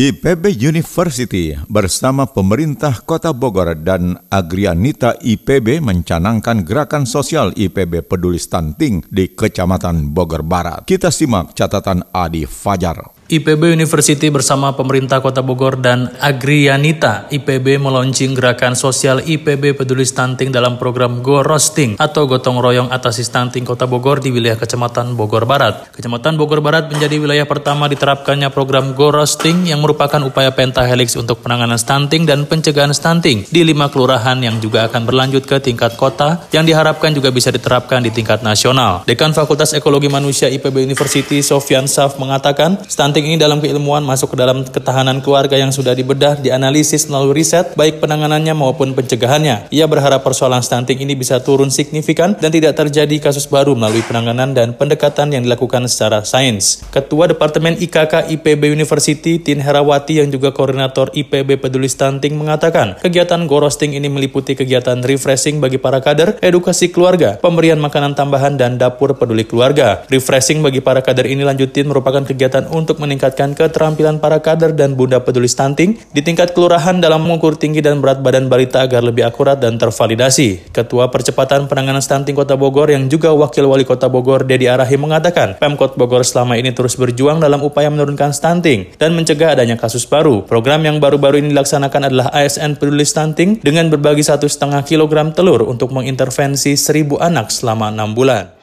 IPB 0.00 0.56
University 0.56 1.52
bersama 1.68 2.24
pemerintah 2.24 3.04
Kota 3.04 3.34
Bogor 3.34 3.74
dan 3.74 4.16
Agrianita 4.30 5.18
IPB 5.18 5.82
mencanangkan 5.84 6.62
gerakan 6.64 7.04
sosial 7.04 7.52
IPB 7.52 8.08
Peduli 8.08 8.38
Stunting 8.38 9.04
di 9.10 9.28
Kecamatan 9.34 10.14
Bogor 10.14 10.40
Barat. 10.40 10.86
Kita 10.86 11.12
simak 11.12 11.52
catatan 11.52 12.00
Adi 12.14 12.46
Fajar. 12.46 13.19
IPB 13.30 13.78
University 13.78 14.26
bersama 14.26 14.74
pemerintah 14.74 15.22
Kota 15.22 15.38
Bogor 15.38 15.78
dan 15.78 16.10
Agrianita 16.18 17.30
IPB 17.30 17.78
meluncing 17.78 18.34
gerakan 18.34 18.74
sosial 18.74 19.22
IPB 19.22 19.78
Peduli 19.78 20.02
Stunting 20.02 20.50
dalam 20.50 20.82
program 20.82 21.22
Go 21.22 21.38
Roasting 21.38 21.94
atau 21.94 22.26
gotong 22.26 22.58
royong 22.58 22.90
atasi 22.90 23.22
stunting 23.22 23.62
Kota 23.62 23.86
Bogor 23.86 24.18
di 24.18 24.34
wilayah 24.34 24.58
Kecamatan 24.58 25.14
Bogor 25.14 25.46
Barat. 25.46 25.94
Kecamatan 25.94 26.34
Bogor 26.34 26.58
Barat 26.58 26.90
menjadi 26.90 27.22
wilayah 27.22 27.46
pertama 27.46 27.86
diterapkannya 27.86 28.50
program 28.50 28.98
Go 28.98 29.14
Roasting 29.14 29.62
yang 29.70 29.78
merupakan 29.78 30.18
upaya 30.26 30.50
pentahelix 30.50 31.14
untuk 31.14 31.38
penanganan 31.46 31.78
stunting 31.78 32.26
dan 32.26 32.50
pencegahan 32.50 32.90
stunting 32.90 33.46
di 33.46 33.62
lima 33.62 33.94
kelurahan 33.94 34.42
yang 34.42 34.58
juga 34.58 34.90
akan 34.90 35.06
berlanjut 35.06 35.46
ke 35.46 35.62
tingkat 35.62 35.94
kota 35.94 36.50
yang 36.50 36.66
diharapkan 36.66 37.14
juga 37.14 37.30
bisa 37.30 37.54
diterapkan 37.54 38.02
di 38.02 38.10
tingkat 38.10 38.42
nasional. 38.42 39.06
Dekan 39.06 39.30
Fakultas 39.30 39.70
Ekologi 39.70 40.10
Manusia 40.10 40.50
IPB 40.50 40.82
University 40.82 41.38
Sofian 41.46 41.86
Saf 41.86 42.18
mengatakan 42.18 42.82
stunting 42.90 43.19
Ini 43.20 43.36
dalam 43.36 43.60
keilmuan 43.60 44.00
masuk 44.00 44.32
ke 44.32 44.36
dalam 44.40 44.64
ketahanan 44.64 45.20
keluarga 45.20 45.52
yang 45.52 45.68
sudah 45.68 45.92
dibedah, 45.92 46.40
dianalisis 46.40 47.04
melalui 47.12 47.44
riset, 47.44 47.76
baik 47.76 48.00
penanganannya 48.00 48.56
maupun 48.56 48.96
pencegahannya. 48.96 49.68
Ia 49.68 49.84
berharap 49.84 50.24
persoalan 50.24 50.64
stunting 50.64 51.04
ini 51.04 51.12
bisa 51.12 51.36
turun 51.44 51.68
signifikan 51.68 52.32
dan 52.40 52.48
tidak 52.48 52.80
terjadi 52.80 53.12
kasus 53.20 53.44
baru 53.44 53.76
melalui 53.76 54.00
penanganan 54.00 54.56
dan 54.56 54.72
pendekatan 54.72 55.36
yang 55.36 55.44
dilakukan 55.44 55.84
secara 55.84 56.24
sains. 56.24 56.80
Ketua 56.88 57.28
Departemen 57.28 57.76
IKK 57.76 58.32
IPB 58.32 58.72
University, 58.72 59.36
Tin 59.36 59.60
Herawati 59.60 60.24
yang 60.24 60.32
juga 60.32 60.56
koordinator 60.56 61.12
IPB 61.12 61.60
Peduli 61.60 61.92
Stunting 61.92 62.40
mengatakan, 62.40 62.96
kegiatan 63.04 63.44
gorosting 63.44 63.92
ini 63.92 64.08
meliputi 64.08 64.56
kegiatan 64.56 64.96
refreshing 65.04 65.60
bagi 65.60 65.76
para 65.76 66.00
kader, 66.00 66.40
edukasi 66.40 66.88
keluarga, 66.88 67.36
pemberian 67.36 67.76
makanan 67.76 68.16
tambahan, 68.16 68.56
dan 68.56 68.80
dapur 68.80 69.12
peduli 69.12 69.44
keluarga. 69.44 70.08
Refreshing 70.08 70.64
bagi 70.64 70.80
para 70.80 71.04
kader 71.04 71.28
ini 71.28 71.44
lanjutin 71.44 71.84
merupakan 71.84 72.24
kegiatan 72.24 72.64
untuk 72.72 72.96
meningkatkan 73.10 73.58
keterampilan 73.58 74.22
para 74.22 74.38
kader 74.38 74.70
dan 74.70 74.94
bunda 74.94 75.18
peduli 75.18 75.50
stunting 75.50 75.98
di 76.14 76.22
tingkat 76.22 76.54
kelurahan 76.54 77.02
dalam 77.02 77.26
mengukur 77.26 77.58
tinggi 77.58 77.82
dan 77.82 77.98
berat 77.98 78.22
badan 78.22 78.46
balita 78.46 78.86
agar 78.86 79.02
lebih 79.02 79.26
akurat 79.26 79.58
dan 79.58 79.74
tervalidasi. 79.82 80.70
Ketua 80.70 81.10
Percepatan 81.10 81.66
Penanganan 81.66 81.98
Stunting 81.98 82.38
Kota 82.38 82.54
Bogor 82.54 82.86
yang 82.94 83.10
juga 83.10 83.34
Wakil 83.34 83.66
Wali 83.66 83.82
Kota 83.82 84.06
Bogor, 84.06 84.46
Dedi 84.46 84.70
Arahi 84.70 84.94
mengatakan, 84.94 85.58
Pemkot 85.58 85.98
Bogor 85.98 86.22
selama 86.22 86.54
ini 86.54 86.70
terus 86.70 86.94
berjuang 86.94 87.42
dalam 87.42 87.58
upaya 87.66 87.90
menurunkan 87.90 88.30
stunting 88.30 88.94
dan 88.94 89.18
mencegah 89.18 89.58
adanya 89.58 89.74
kasus 89.74 90.06
baru. 90.06 90.46
Program 90.46 90.86
yang 90.86 91.02
baru-baru 91.02 91.42
ini 91.42 91.50
dilaksanakan 91.50 92.06
adalah 92.06 92.30
ASN 92.30 92.78
Peduli 92.78 93.02
Stunting 93.02 93.58
dengan 93.58 93.90
berbagi 93.90 94.22
satu 94.22 94.46
setengah 94.46 94.86
kilogram 94.86 95.34
telur 95.34 95.66
untuk 95.66 95.90
mengintervensi 95.90 96.78
seribu 96.78 97.18
anak 97.18 97.50
selama 97.50 97.90
enam 97.90 98.14
bulan. 98.14 98.59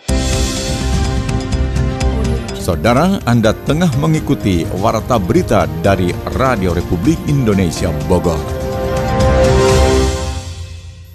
Saudara, 2.67 3.15
Anda 3.24 3.55
tengah 3.55 3.88
mengikuti 3.95 4.67
Warta 4.83 5.15
Berita 5.15 5.71
dari 5.79 6.12
Radio 6.36 6.75
Republik 6.75 7.15
Indonesia 7.31 7.88
Bogor. 8.12 8.36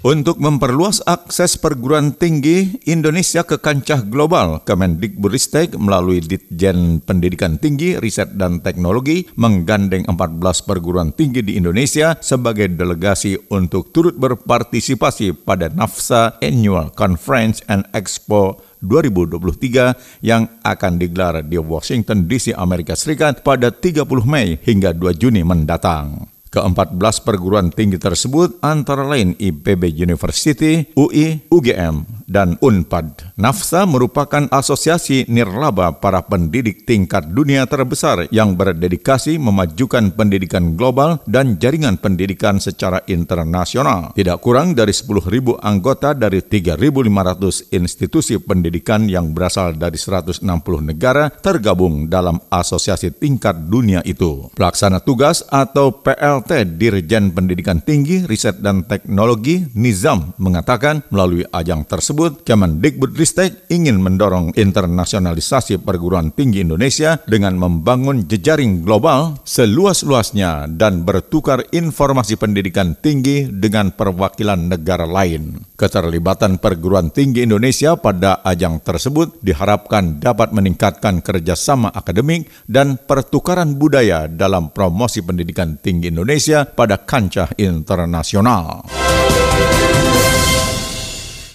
Untuk 0.01 0.41
memperluas 0.41 1.05
akses 1.05 1.55
perguruan 1.61 2.17
tinggi 2.17 2.81
Indonesia 2.89 3.45
ke 3.45 3.61
kancah 3.61 4.01
global, 4.01 4.65
Kemendikbudristek 4.65 5.77
melalui 5.77 6.25
Ditjen 6.25 7.05
Pendidikan 7.05 7.61
Tinggi, 7.61 8.01
Riset 8.01 8.33
dan 8.33 8.59
Teknologi 8.65 9.29
menggandeng 9.37 10.09
14 10.09 10.41
perguruan 10.65 11.13
tinggi 11.13 11.45
di 11.45 11.55
Indonesia 11.55 12.17
sebagai 12.17 12.73
delegasi 12.73 13.37
untuk 13.53 13.93
turut 13.93 14.17
berpartisipasi 14.17 15.37
pada 15.45 15.69
NAFSA 15.69 16.41
Annual 16.41 16.97
Conference 16.97 17.61
and 17.69 17.85
Expo 17.93 18.72
2023 18.83 20.21
yang 20.21 20.45
akan 20.61 20.99
digelar 20.99 21.39
di 21.41 21.55
Washington 21.55 22.27
DC, 22.27 22.51
Amerika 22.53 22.93
Serikat 22.93 23.41
pada 23.41 23.71
30 23.71 24.03
Mei 24.27 24.59
hingga 24.59 24.91
2 24.91 25.15
Juni 25.15 25.41
mendatang. 25.41 26.27
Ke-14 26.53 27.25
perguruan 27.25 27.73
tinggi 27.73 27.97
tersebut 27.97 28.61
antara 28.61 29.01
lain 29.01 29.33
IPB 29.41 29.89
University, 29.89 30.85
UI, 30.93 31.41
UGM, 31.49 32.22
dan 32.33 32.57
UNPAD. 32.59 33.37
NAFSA 33.37 33.85
merupakan 33.85 34.49
asosiasi 34.49 35.29
nirlaba 35.29 35.93
para 36.01 36.25
pendidik 36.25 36.89
tingkat 36.89 37.29
dunia 37.29 37.69
terbesar 37.69 38.25
yang 38.33 38.57
berdedikasi 38.57 39.37
memajukan 39.37 40.09
pendidikan 40.17 40.73
global 40.73 41.21
dan 41.29 41.61
jaringan 41.61 42.01
pendidikan 42.01 42.57
secara 42.57 43.05
internasional. 43.05 44.11
Tidak 44.17 44.41
kurang 44.41 44.73
dari 44.73 44.91
10.000 44.91 45.61
anggota 45.61 46.17
dari 46.17 46.41
3.500 46.41 47.71
institusi 47.77 48.41
pendidikan 48.41 49.05
yang 49.05 49.37
berasal 49.37 49.77
dari 49.77 50.01
160 50.01 50.41
negara 50.81 51.29
tergabung 51.29 52.09
dalam 52.09 52.41
asosiasi 52.49 53.13
tingkat 53.13 53.55
dunia 53.69 54.01
itu. 54.03 54.49
Pelaksana 54.57 54.97
tugas 54.97 55.45
atau 55.53 55.93
PL 56.01 56.23
PLT 56.23 56.79
Dirjen 56.79 57.35
Pendidikan 57.35 57.83
Tinggi, 57.83 58.23
Riset 58.23 58.63
dan 58.63 58.87
Teknologi 58.87 59.59
Nizam 59.75 60.31
mengatakan 60.39 61.03
melalui 61.11 61.43
ajang 61.51 61.83
tersebut 61.83 62.22
Kemendikbudristek 62.31 63.67
ingin 63.67 63.99
mendorong 63.99 64.55
internasionalisasi 64.55 65.83
perguruan 65.83 66.31
tinggi 66.31 66.63
Indonesia 66.63 67.19
dengan 67.27 67.59
membangun 67.59 68.23
jejaring 68.23 68.87
global 68.87 69.43
seluas-luasnya 69.43 70.71
dan 70.71 71.03
bertukar 71.03 71.67
informasi 71.75 72.39
pendidikan 72.39 72.95
tinggi 72.95 73.51
dengan 73.51 73.91
perwakilan 73.91 74.71
negara 74.71 75.03
lain. 75.03 75.59
Keterlibatan 75.75 76.63
perguruan 76.63 77.11
tinggi 77.11 77.43
Indonesia 77.43 77.99
pada 77.99 78.39
ajang 78.47 78.79
tersebut 78.79 79.43
diharapkan 79.43 80.23
dapat 80.23 80.55
meningkatkan 80.55 81.19
kerjasama 81.19 81.91
akademik 81.91 82.47
dan 82.63 82.95
pertukaran 82.95 83.75
budaya 83.75 84.31
dalam 84.31 84.71
promosi 84.71 85.19
pendidikan 85.19 85.75
tinggi 85.75 86.07
Indonesia 86.07 86.63
pada 86.63 87.01
kancah 87.03 87.51
internasional. 87.59 88.87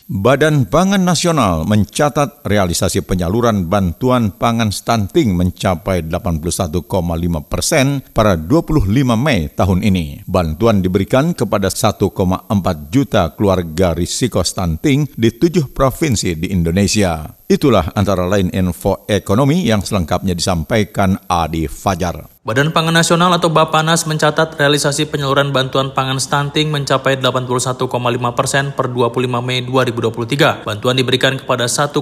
Badan 0.08 0.64
Pangan 0.64 1.04
Nasional 1.04 1.68
mencatat 1.68 2.40
realisasi 2.48 3.04
penyaluran 3.04 3.68
bantuan 3.68 4.32
pangan 4.32 4.72
stunting 4.72 5.36
mencapai 5.36 6.00
81,5 6.00 6.80
persen 7.44 8.00
pada 8.16 8.40
25 8.40 8.88
Mei 9.20 9.52
tahun 9.52 9.84
ini. 9.84 10.24
Bantuan 10.24 10.80
diberikan 10.80 11.36
kepada 11.36 11.68
1,4 11.68 12.08
juta 12.88 13.36
keluarga 13.36 13.92
risiko 13.92 14.40
stunting 14.40 15.12
di 15.12 15.28
tujuh 15.28 15.76
provinsi 15.76 16.40
di 16.40 16.56
Indonesia. 16.56 17.37
Itulah 17.48 17.96
antara 17.96 18.28
lain 18.28 18.52
info 18.52 19.08
ekonomi 19.08 19.64
yang 19.64 19.80
selengkapnya 19.80 20.36
disampaikan 20.36 21.16
Adi 21.32 21.64
Fajar. 21.64 22.28
Badan 22.48 22.72
Pangan 22.72 22.96
Nasional 22.96 23.28
atau 23.36 23.52
Bapanas 23.52 24.08
mencatat 24.08 24.56
realisasi 24.56 25.04
penyaluran 25.04 25.52
bantuan 25.52 25.92
pangan 25.92 26.16
stunting 26.16 26.72
mencapai 26.72 27.20
81,5 27.20 27.84
persen 28.32 28.72
per 28.72 28.88
25 28.88 29.44
Mei 29.44 29.60
2023. 29.68 30.64
Bantuan 30.64 30.96
diberikan 30.96 31.36
kepada 31.36 31.68
1,4 31.68 31.92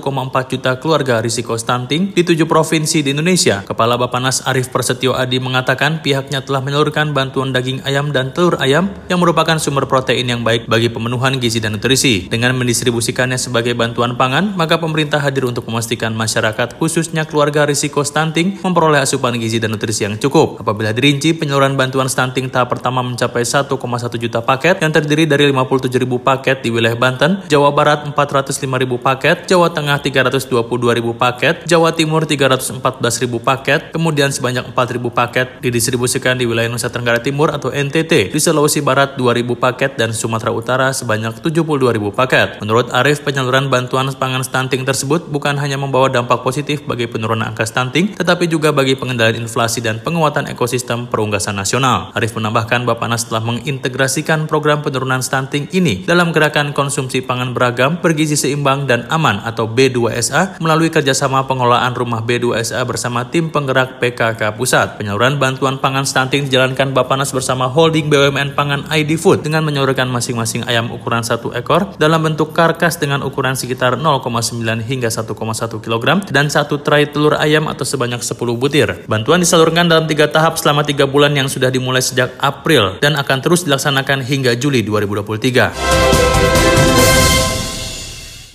juta 0.47 0.79
keluarga 0.79 1.19
risiko 1.19 1.59
stunting 1.59 2.15
di 2.15 2.23
tujuh 2.23 2.47
provinsi 2.47 3.03
di 3.03 3.11
Indonesia. 3.11 3.67
Kepala 3.67 3.99
Bapanas 3.99 4.47
Arif 4.47 4.71
Persetio 4.71 5.19
Adi 5.19 5.43
mengatakan 5.43 5.99
pihaknya 5.99 6.39
telah 6.47 6.63
menyalurkan 6.63 7.11
bantuan 7.11 7.51
daging 7.51 7.83
ayam 7.83 8.15
dan 8.15 8.31
telur 8.31 8.55
ayam 8.63 8.95
yang 9.11 9.19
merupakan 9.19 9.59
sumber 9.59 9.91
protein 9.91 10.31
yang 10.31 10.47
baik 10.47 10.71
bagi 10.71 10.95
pemenuhan 10.95 11.43
gizi 11.43 11.59
dan 11.59 11.75
nutrisi. 11.75 12.31
Dengan 12.31 12.55
mendistribusikannya 12.55 13.35
sebagai 13.35 13.75
bantuan 13.75 14.15
pangan, 14.15 14.55
maka 14.55 14.79
pemerintah 14.79 15.19
hadir 15.19 15.36
untuk 15.43 15.67
memastikan 15.67 16.15
masyarakat 16.15 16.79
khususnya 16.79 17.27
keluarga 17.27 17.67
risiko 17.67 18.07
stunting 18.07 18.63
memperoleh 18.63 19.03
asupan 19.03 19.37
gizi 19.37 19.59
dan 19.59 19.75
nutrisi 19.75 20.07
yang 20.07 20.17
cukup 20.17 20.37
cukup. 20.37 20.61
Apabila 20.61 20.93
dirinci, 20.93 21.33
penyaluran 21.33 21.79
bantuan 21.81 22.13
stunting 22.13 22.53
tahap 22.53 22.77
pertama 22.77 23.01
mencapai 23.01 23.41
1,1 23.41 23.73
juta 24.21 24.45
paket 24.45 24.77
yang 24.85 24.93
terdiri 24.93 25.25
dari 25.25 25.49
57 25.49 25.89
ribu 25.97 26.21
paket 26.21 26.61
di 26.61 26.69
wilayah 26.69 26.99
Banten, 26.99 27.49
Jawa 27.49 27.73
Barat 27.73 28.05
405 28.05 28.83
ribu 28.83 29.01
paket, 29.01 29.49
Jawa 29.49 29.73
Tengah 29.73 30.03
322 30.05 30.99
ribu 30.99 31.17
paket, 31.17 31.65
Jawa 31.65 31.97
Timur 31.97 32.29
314 32.29 33.23
ribu 33.25 33.41
paket, 33.41 33.95
kemudian 33.97 34.29
sebanyak 34.29 34.69
4 34.77 34.97
ribu 34.99 35.09
paket 35.09 35.63
didistribusikan 35.65 36.37
di 36.37 36.45
wilayah 36.45 36.69
Nusa 36.69 36.93
Tenggara 36.93 37.25
Timur 37.25 37.49
atau 37.55 37.73
NTT, 37.73 38.35
di 38.35 38.39
Sulawesi 38.43 38.85
Barat 38.85 39.17
2 39.17 39.33
ribu 39.33 39.57
paket 39.57 39.97
dan 39.97 40.13
Sumatera 40.13 40.53
Utara 40.53 40.93
sebanyak 40.93 41.41
72 41.41 41.97
ribu 41.97 42.13
paket. 42.13 42.61
Menurut 42.61 42.93
Arif, 42.93 43.25
penyaluran 43.25 43.73
bantuan 43.73 44.11
pangan 44.13 44.45
stunting 44.45 44.85
tersebut 44.85 45.26
bukan 45.29 45.59
hanya 45.61 45.77
membawa 45.77 46.09
dampak 46.09 46.41
positif 46.41 46.83
bagi 46.87 47.11
penurunan 47.11 47.47
angka 47.47 47.67
stunting, 47.67 48.17
tetapi 48.17 48.47
juga 48.47 48.71
bagi 48.71 48.97
pengendalian 48.97 49.45
inflasi 49.45 49.83
dan 49.85 50.01
penguatan 50.01 50.49
ekosistem 50.49 51.11
perunggasan 51.11 51.59
nasional. 51.59 52.15
Arif 52.15 52.33
menambahkan 52.39 52.87
Bapanas 52.87 53.27
telah 53.29 53.43
mengintegrasikan 53.43 54.49
program 54.49 54.81
penurunan 54.81 55.21
stunting 55.21 55.69
ini 55.75 56.07
dalam 56.07 56.31
gerakan 56.31 56.71
konsumsi 56.73 57.21
pangan 57.23 57.53
beragam, 57.53 57.99
bergizi 57.99 58.39
seimbang 58.39 58.87
dan 58.87 59.05
aman 59.11 59.43
atau 59.43 59.67
B2SA 59.67 60.63
melalui 60.63 60.89
kerjasama 60.89 61.45
pengelolaan 61.45 61.93
rumah 61.93 62.23
B2SA 62.23 62.83
bersama 62.87 63.27
tim 63.29 63.51
penggerak 63.51 63.99
PKK 63.99 64.55
Pusat. 64.55 64.99
Penyaluran 65.03 65.37
bantuan 65.43 65.79
pangan 65.83 66.07
stunting 66.07 66.47
dijalankan 66.47 66.95
Bapanas 66.95 67.35
bersama 67.35 67.67
holding 67.67 68.09
BUMN 68.09 68.55
Pangan 68.55 68.89
ID 68.89 69.19
Food 69.19 69.43
dengan 69.43 69.67
menyalurkan 69.67 70.09
masing-masing 70.09 70.65
ayam 70.65 70.89
ukuran 70.95 71.27
satu 71.27 71.53
ekor 71.53 71.97
dalam 71.99 72.23
bentuk 72.23 72.55
karkas 72.55 72.97
dengan 72.97 73.21
ukuran 73.27 73.59
sekitar 73.59 73.99
0,9 73.99 74.83
hingga 74.87 75.11
1,1 75.17 75.33
kg 75.81 76.05
dan 76.29 76.53
satu 76.53 76.85
tray 76.85 77.09
telur 77.09 77.41
ayam 77.41 77.73
atau 77.73 77.89
sebanyak 77.89 78.21
10 78.21 78.37
butir. 78.61 79.09
Bantuan 79.09 79.41
disalurkan 79.41 79.89
dalam 79.89 80.05
tiga 80.05 80.29
tahap 80.29 80.61
selama 80.61 80.85
tiga 80.85 81.09
bulan 81.09 81.33
yang 81.33 81.49
sudah 81.49 81.73
dimulai 81.73 82.05
sejak 82.05 82.37
April 82.37 83.01
dan 83.01 83.17
akan 83.17 83.41
terus 83.41 83.65
dilaksanakan 83.65 84.21
hingga 84.21 84.53
Juli 84.61 84.85
2023. 84.85 86.96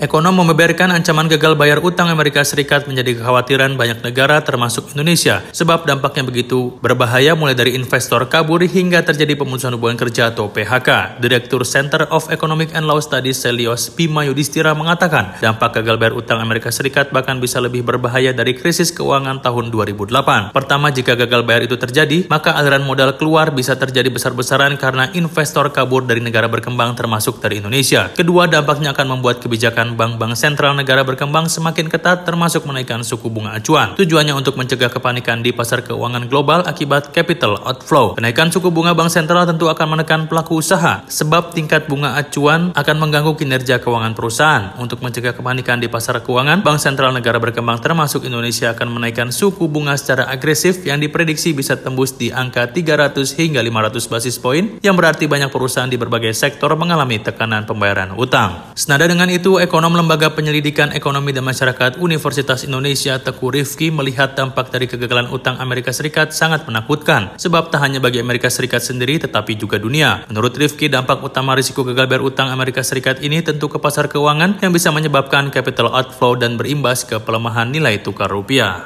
Ekonom 0.02 0.34
membeberkan 0.34 0.90
ancaman 0.90 1.30
gagal 1.30 1.54
bayar 1.54 1.78
utang 1.78 2.10
Amerika 2.10 2.42
Serikat 2.42 2.90
menjadi 2.90 3.22
kekhawatiran 3.22 3.78
banyak 3.78 4.02
negara 4.02 4.42
termasuk 4.42 4.90
Indonesia 4.98 5.46
sebab 5.54 5.86
dampaknya 5.86 6.26
begitu 6.26 6.74
berbahaya 6.82 7.38
mulai 7.38 7.54
dari 7.54 7.78
investor 7.78 8.26
kabur 8.26 8.66
hingga 8.66 9.06
terjadi 9.06 9.38
pemutusan 9.38 9.78
hubungan 9.78 10.02
kerja 10.02 10.34
atau 10.34 10.50
PHK. 10.50 11.22
Direktur 11.22 11.62
Center 11.70 12.10
of 12.10 12.34
Economic 12.34 12.74
and 12.74 12.90
Law 12.90 12.98
Studies 12.98 13.46
Selios 13.46 13.94
Bima 13.94 14.26
Yudhistira 14.26 14.74
mengatakan 14.74 15.38
dampak 15.38 15.78
gagal 15.78 16.02
bayar 16.02 16.18
utang 16.18 16.42
Amerika 16.42 16.74
Serikat 16.74 17.14
bahkan 17.14 17.38
bisa 17.38 17.62
lebih 17.62 17.86
berbahaya 17.86 18.34
dari 18.34 18.58
krisis 18.58 18.90
keuangan 18.90 19.46
tahun 19.46 19.70
2008. 19.70 20.50
Pertama, 20.50 20.90
jika 20.90 21.14
gagal 21.14 21.46
bayar 21.46 21.70
itu 21.70 21.78
terjadi, 21.78 22.26
maka 22.26 22.58
aliran 22.58 22.82
modal 22.90 23.22
keluar 23.22 23.54
bisa 23.54 23.78
terjadi 23.78 24.10
besar-besaran 24.10 24.82
karena 24.82 25.14
investor 25.14 25.70
kabur 25.70 26.10
dari 26.10 26.26
negara 26.26 26.50
berkembang 26.50 26.98
termasuk 26.98 27.38
dari 27.38 27.62
Indonesia. 27.62 28.10
Kedua, 28.18 28.50
dampaknya 28.50 28.98
akan 28.98 29.06
membuat 29.06 29.46
kebijakan 29.46 29.91
bank-bank 30.00 30.40
sentral 30.40 30.74
negara 30.78 31.04
berkembang 31.04 31.52
semakin 31.52 31.92
ketat 31.92 32.24
termasuk 32.24 32.64
menaikkan 32.64 33.04
suku 33.04 33.28
bunga 33.28 33.58
acuan. 33.58 33.98
Tujuannya 33.98 34.32
untuk 34.38 34.56
mencegah 34.56 34.88
kepanikan 34.88 35.44
di 35.44 35.52
pasar 35.52 35.84
keuangan 35.84 36.30
global 36.30 36.64
akibat 36.64 37.12
capital 37.12 37.60
outflow. 37.66 38.16
Kenaikan 38.16 38.54
suku 38.54 38.70
bunga 38.70 38.94
bank 38.94 39.12
sentral 39.12 39.44
tentu 39.44 39.68
akan 39.68 39.98
menekan 39.98 40.30
pelaku 40.30 40.62
usaha 40.62 41.02
sebab 41.10 41.52
tingkat 41.52 41.90
bunga 41.90 42.14
acuan 42.14 42.72
akan 42.78 42.96
mengganggu 43.02 43.34
kinerja 43.34 43.82
keuangan 43.82 44.14
perusahaan. 44.14 44.78
Untuk 44.78 45.02
mencegah 45.02 45.34
kepanikan 45.34 45.82
di 45.82 45.92
pasar 45.92 46.22
keuangan, 46.22 46.62
bank 46.62 46.78
sentral 46.78 47.12
negara 47.12 47.42
berkembang 47.42 47.82
termasuk 47.82 48.24
Indonesia 48.24 48.72
akan 48.72 48.88
menaikkan 48.94 49.34
suku 49.34 49.66
bunga 49.66 49.98
secara 49.98 50.30
agresif 50.30 50.86
yang 50.86 51.02
diprediksi 51.02 51.58
bisa 51.58 51.74
tembus 51.82 52.14
di 52.14 52.30
angka 52.30 52.70
300 52.70 53.18
hingga 53.42 53.60
500 53.66 54.12
basis 54.14 54.38
poin 54.38 54.78
yang 54.86 54.94
berarti 54.94 55.26
banyak 55.26 55.50
perusahaan 55.50 55.90
di 55.90 55.98
berbagai 55.98 56.38
sektor 56.38 56.70
mengalami 56.78 57.18
tekanan 57.18 57.66
pembayaran 57.66 58.14
utang. 58.14 58.72
Senada 58.78 59.10
dengan 59.10 59.26
itu, 59.34 59.58
ekonomi 59.58 59.81
Ekonom 59.82 59.98
Lembaga 59.98 60.30
Penyelidikan 60.30 60.94
Ekonomi 60.94 61.34
dan 61.34 61.42
Masyarakat 61.42 61.98
Universitas 61.98 62.62
Indonesia 62.62 63.18
Teku 63.18 63.50
Rifki 63.50 63.90
melihat 63.90 64.38
dampak 64.38 64.70
dari 64.70 64.86
kegagalan 64.86 65.26
utang 65.34 65.58
Amerika 65.58 65.90
Serikat 65.90 66.38
sangat 66.38 66.70
menakutkan, 66.70 67.34
sebab 67.42 67.74
tak 67.74 67.82
hanya 67.82 67.98
bagi 67.98 68.22
Amerika 68.22 68.46
Serikat 68.46 68.86
sendiri 68.86 69.18
tetapi 69.18 69.58
juga 69.58 69.82
dunia. 69.82 70.22
Menurut 70.30 70.54
Rifki, 70.54 70.86
dampak 70.86 71.26
utama 71.26 71.58
risiko 71.58 71.82
gagal 71.82 72.06
bayar 72.06 72.22
utang 72.22 72.54
Amerika 72.54 72.86
Serikat 72.86 73.26
ini 73.26 73.42
tentu 73.42 73.74
ke 73.74 73.82
pasar 73.82 74.06
keuangan 74.06 74.62
yang 74.62 74.70
bisa 74.70 74.94
menyebabkan 74.94 75.50
capital 75.50 75.90
outflow 75.90 76.38
dan 76.38 76.62
berimbas 76.62 77.02
ke 77.02 77.18
pelemahan 77.18 77.74
nilai 77.74 78.06
tukar 78.06 78.30
rupiah. 78.30 78.86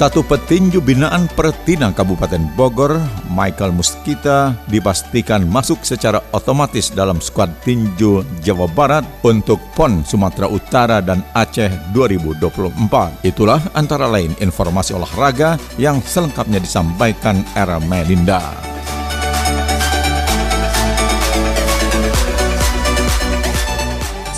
Satu 0.00 0.24
petinju 0.24 0.80
binaan 0.80 1.28
Pertina 1.36 1.92
Kabupaten 1.92 2.40
Bogor, 2.56 2.96
Michael 3.28 3.76
Muskita, 3.76 4.56
dipastikan 4.72 5.44
masuk 5.44 5.84
secara 5.84 6.24
otomatis 6.32 6.88
dalam 6.88 7.20
skuad 7.20 7.52
tinju 7.60 8.24
Jawa 8.40 8.64
Barat 8.72 9.04
untuk 9.20 9.60
PON 9.76 10.00
Sumatera 10.00 10.48
Utara 10.48 11.04
dan 11.04 11.20
Aceh 11.36 11.68
2024. 11.92 13.28
Itulah 13.28 13.60
antara 13.76 14.08
lain 14.08 14.32
informasi 14.40 14.96
olahraga 14.96 15.60
yang 15.76 16.00
selengkapnya 16.00 16.64
disampaikan 16.64 17.44
Era 17.52 17.76
Melinda. 17.76 18.69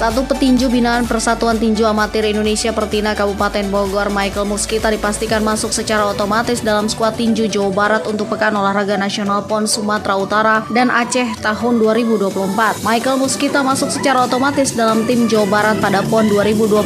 Satu 0.03 0.27
petinju 0.27 0.67
binaan 0.67 1.07
Persatuan 1.07 1.62
Tinju 1.62 1.87
Amatir 1.87 2.27
Indonesia 2.27 2.75
Pertina 2.75 3.15
Kabupaten 3.15 3.71
Bogor, 3.71 4.11
Michael 4.11 4.51
Muskita 4.51 4.91
dipastikan 4.91 5.47
masuk 5.47 5.71
secara 5.71 6.11
otomatis 6.11 6.59
dalam 6.59 6.91
skuad 6.91 7.15
tinju 7.15 7.47
Jawa 7.47 7.71
Barat 7.71 8.03
untuk 8.11 8.27
Pekan 8.27 8.51
Olahraga 8.59 8.99
Nasional 8.99 9.47
PON 9.47 9.71
Sumatera 9.71 10.19
Utara 10.19 10.67
dan 10.75 10.91
Aceh 10.91 11.38
tahun 11.38 11.79
2024. 11.79 12.83
Michael 12.83 13.15
Muskita 13.23 13.62
masuk 13.62 13.95
secara 13.95 14.27
otomatis 14.27 14.75
dalam 14.75 15.07
tim 15.07 15.31
Jawa 15.31 15.47
Barat 15.47 15.77
pada 15.79 16.03
PON 16.11 16.27
2024 16.35 16.83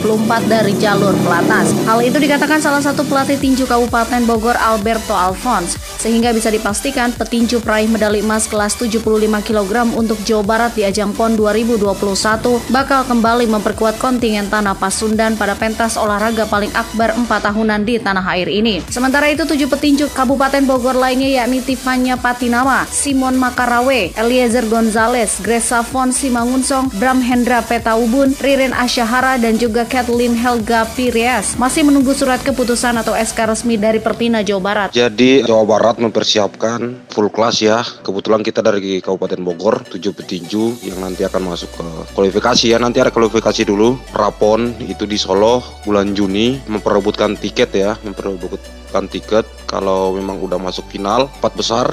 dari 0.53 0.77
jalur 0.77 1.17
pelatas. 1.25 1.73
Hal 1.89 2.05
itu 2.05 2.21
dikatakan 2.21 2.61
salah 2.61 2.85
satu 2.85 3.01
pelatih 3.09 3.41
tinju 3.41 3.65
Kabupaten 3.65 4.29
Bogor 4.29 4.61
Alberto 4.61 5.17
Alphonse, 5.17 5.81
sehingga 6.07 6.31
bisa 6.31 6.55
dipastikan 6.55 7.11
petinju 7.11 7.59
peraih 7.59 7.91
medali 7.91 8.23
emas 8.23 8.47
kelas 8.47 8.79
75 8.79 9.03
kg 9.43 9.91
untuk 9.91 10.23
Jawa 10.23 10.47
Barat 10.47 10.79
di 10.79 10.87
ajang 10.87 11.11
PON 11.11 11.35
2021 11.35 12.71
bakal 12.71 13.03
kembali 13.11 13.51
memperkuat 13.51 13.99
kontingen 13.99 14.47
Tanah 14.47 14.79
Pasundan 14.79 15.35
pada 15.35 15.59
pentas 15.59 15.99
olahraga 15.99 16.47
paling 16.47 16.71
akbar 16.79 17.11
4 17.11 17.27
tahunan 17.27 17.83
di 17.83 17.99
tanah 17.99 18.23
air 18.39 18.47
ini. 18.47 18.87
Sementara 18.87 19.27
itu 19.35 19.43
tujuh 19.51 19.67
petinju 19.67 20.07
Kabupaten 20.15 20.63
Bogor 20.63 20.95
lainnya 20.95 21.43
yakni 21.43 21.59
Tifanya 21.59 22.15
Patinama, 22.15 22.87
Simon 22.87 23.35
Makarawe, 23.35 24.15
Eliezer 24.15 24.71
Gonzalez, 24.71 25.43
Grace 25.43 25.75
Savon 25.75 26.15
Simangunsong, 26.15 26.95
Bram 27.03 27.19
Hendra 27.19 27.67
Petaubun, 27.67 28.31
Ririn 28.39 28.71
Asyahara 28.71 29.43
dan 29.43 29.59
juga 29.59 29.83
Kathleen 29.83 30.39
Helga 30.39 30.87
Pires 30.95 31.59
masih 31.59 31.83
menunggu 31.83 32.15
surat 32.15 32.39
keputusan 32.47 32.95
atau 32.95 33.19
SK 33.19 33.59
resmi 33.59 33.75
dari 33.75 33.99
Pertina 33.99 34.47
Jawa 34.47 34.63
Barat. 34.63 34.89
Jadi 34.95 35.43
Jawa 35.43 35.67
Barat 35.67 35.96
mempersiapkan 35.97 37.09
full 37.11 37.29
class 37.33 37.61
ya. 37.61 37.83
Kebetulan 37.83 38.45
kita 38.45 38.61
dari 38.63 39.01
Kabupaten 39.01 39.41
Bogor, 39.43 39.85
tujuh 39.89 40.13
petinju 40.13 40.87
yang 40.87 41.01
nanti 41.01 41.25
akan 41.25 41.53
masuk 41.53 41.71
ke 41.77 41.87
kualifikasi 42.13 42.73
ya 42.73 42.79
nanti 42.81 43.01
ada 43.01 43.13
kualifikasi 43.13 43.67
dulu 43.67 43.97
Rapon 44.13 44.77
itu 44.85 45.05
di 45.09 45.17
Solo 45.19 45.63
bulan 45.85 46.13
Juni 46.17 46.61
memperebutkan 46.67 47.37
tiket 47.37 47.71
ya 47.77 47.95
memperebutkan 48.03 49.09
tiket 49.11 49.45
kalau 49.65 50.15
memang 50.15 50.41
udah 50.41 50.61
masuk 50.61 50.87
final 50.89 51.29
empat 51.41 51.53
besar 51.57 51.87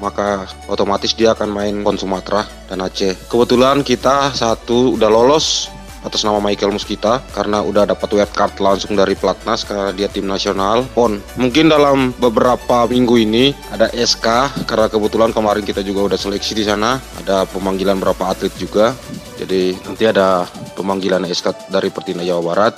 maka 0.00 0.48
otomatis 0.66 1.12
dia 1.12 1.36
akan 1.36 1.52
main 1.52 1.74
PON 1.84 2.00
Sumatera 2.00 2.48
dan 2.72 2.80
Aceh. 2.80 3.28
Kebetulan 3.28 3.84
kita 3.84 4.32
satu 4.32 4.96
udah 4.96 5.12
lolos 5.12 5.68
atas 6.04 6.24
nama 6.24 6.40
Michael 6.40 6.72
Muskita 6.72 7.20
karena 7.36 7.60
udah 7.60 7.84
dapat 7.88 8.08
web 8.16 8.30
card 8.32 8.56
langsung 8.60 8.96
dari 8.96 9.12
Platnas 9.12 9.64
karena 9.68 9.92
dia 9.92 10.08
tim 10.08 10.24
nasional 10.24 10.84
PON. 10.96 11.20
Mungkin 11.36 11.68
dalam 11.68 12.12
beberapa 12.16 12.88
minggu 12.88 13.20
ini 13.20 13.52
ada 13.72 13.92
SK 13.92 14.64
karena 14.64 14.88
kebetulan 14.88 15.30
kemarin 15.30 15.64
kita 15.64 15.84
juga 15.84 16.12
udah 16.12 16.18
seleksi 16.18 16.56
di 16.56 16.64
sana, 16.64 16.96
ada 17.20 17.44
pemanggilan 17.48 18.00
beberapa 18.00 18.32
atlet 18.32 18.52
juga. 18.56 18.96
Jadi 19.36 19.76
nanti 19.84 20.04
ada 20.04 20.44
pemanggilan 20.76 21.24
SK 21.28 21.72
dari 21.72 21.88
Pertina 21.92 22.24
Jawa 22.24 22.42
Barat 22.44 22.74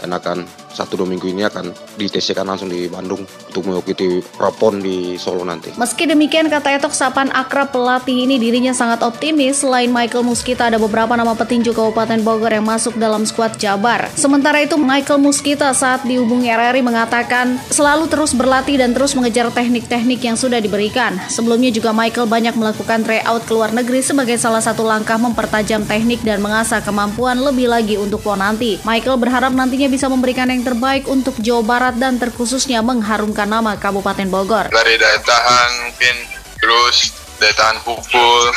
dan 0.00 0.12
akan 0.12 0.65
satu 0.76 1.00
dua 1.00 1.08
minggu 1.08 1.32
ini 1.32 1.48
akan 1.48 1.72
diteskan 1.96 2.44
langsung 2.44 2.68
di 2.68 2.84
Bandung 2.92 3.24
untuk 3.24 3.64
mengikuti 3.64 4.20
prapon 4.36 4.84
di 4.84 5.16
Solo 5.16 5.40
nanti. 5.48 5.72
Meski 5.80 6.04
demikian, 6.04 6.52
kata 6.52 6.76
Etok 6.76 6.92
Sapan 6.92 7.32
akrab 7.32 7.72
pelatih 7.72 8.28
ini 8.28 8.36
dirinya 8.36 8.76
sangat 8.76 9.00
optimis. 9.00 9.64
Selain 9.64 9.88
Michael 9.88 10.28
Muskita, 10.28 10.68
ada 10.68 10.76
beberapa 10.76 11.16
nama 11.16 11.32
petinju 11.32 11.72
Kabupaten 11.72 12.20
Bogor 12.20 12.52
yang 12.52 12.68
masuk 12.68 13.00
dalam 13.00 13.24
skuad 13.24 13.56
Jabar. 13.56 14.12
Sementara 14.12 14.60
itu, 14.60 14.76
Michael 14.76 15.24
Muskita 15.24 15.72
saat 15.72 16.04
dihubungi 16.04 16.52
RRI 16.52 16.84
mengatakan 16.84 17.56
selalu 17.72 18.12
terus 18.12 18.36
berlatih 18.36 18.76
dan 18.76 18.92
terus 18.92 19.16
mengejar 19.16 19.48
teknik-teknik 19.48 20.20
yang 20.20 20.36
sudah 20.36 20.60
diberikan. 20.60 21.16
Sebelumnya 21.32 21.72
juga 21.72 21.96
Michael 21.96 22.28
banyak 22.28 22.52
melakukan 22.58 23.06
tryout 23.06 23.48
ke 23.48 23.52
luar 23.54 23.72
negeri 23.72 24.04
sebagai 24.04 24.36
salah 24.36 24.60
satu 24.60 24.82
langkah 24.82 25.16
mempertajam 25.16 25.86
teknik 25.86 26.20
dan 26.26 26.42
mengasah 26.42 26.82
kemampuan 26.82 27.38
lebih 27.38 27.70
lagi 27.70 27.94
untuk 27.94 28.20
PON 28.26 28.42
nanti. 28.42 28.82
Michael 28.82 29.16
berharap 29.16 29.54
nantinya 29.54 29.86
bisa 29.86 30.10
memberikan 30.10 30.50
yang 30.50 30.65
terbaik 30.66 31.06
untuk 31.06 31.38
Jawa 31.38 31.62
Barat 31.62 31.94
dan 31.94 32.18
terkhususnya 32.18 32.82
mengharumkan 32.82 33.46
nama 33.46 33.78
Kabupaten 33.78 34.26
Bogor. 34.26 34.66
Dari 34.74 34.98
daya 34.98 35.22
tahan 35.22 35.70
mungkin, 35.86 36.16
terus 36.58 37.14
daya 37.38 37.54
tahan 37.54 37.78
pukul, 37.86 38.50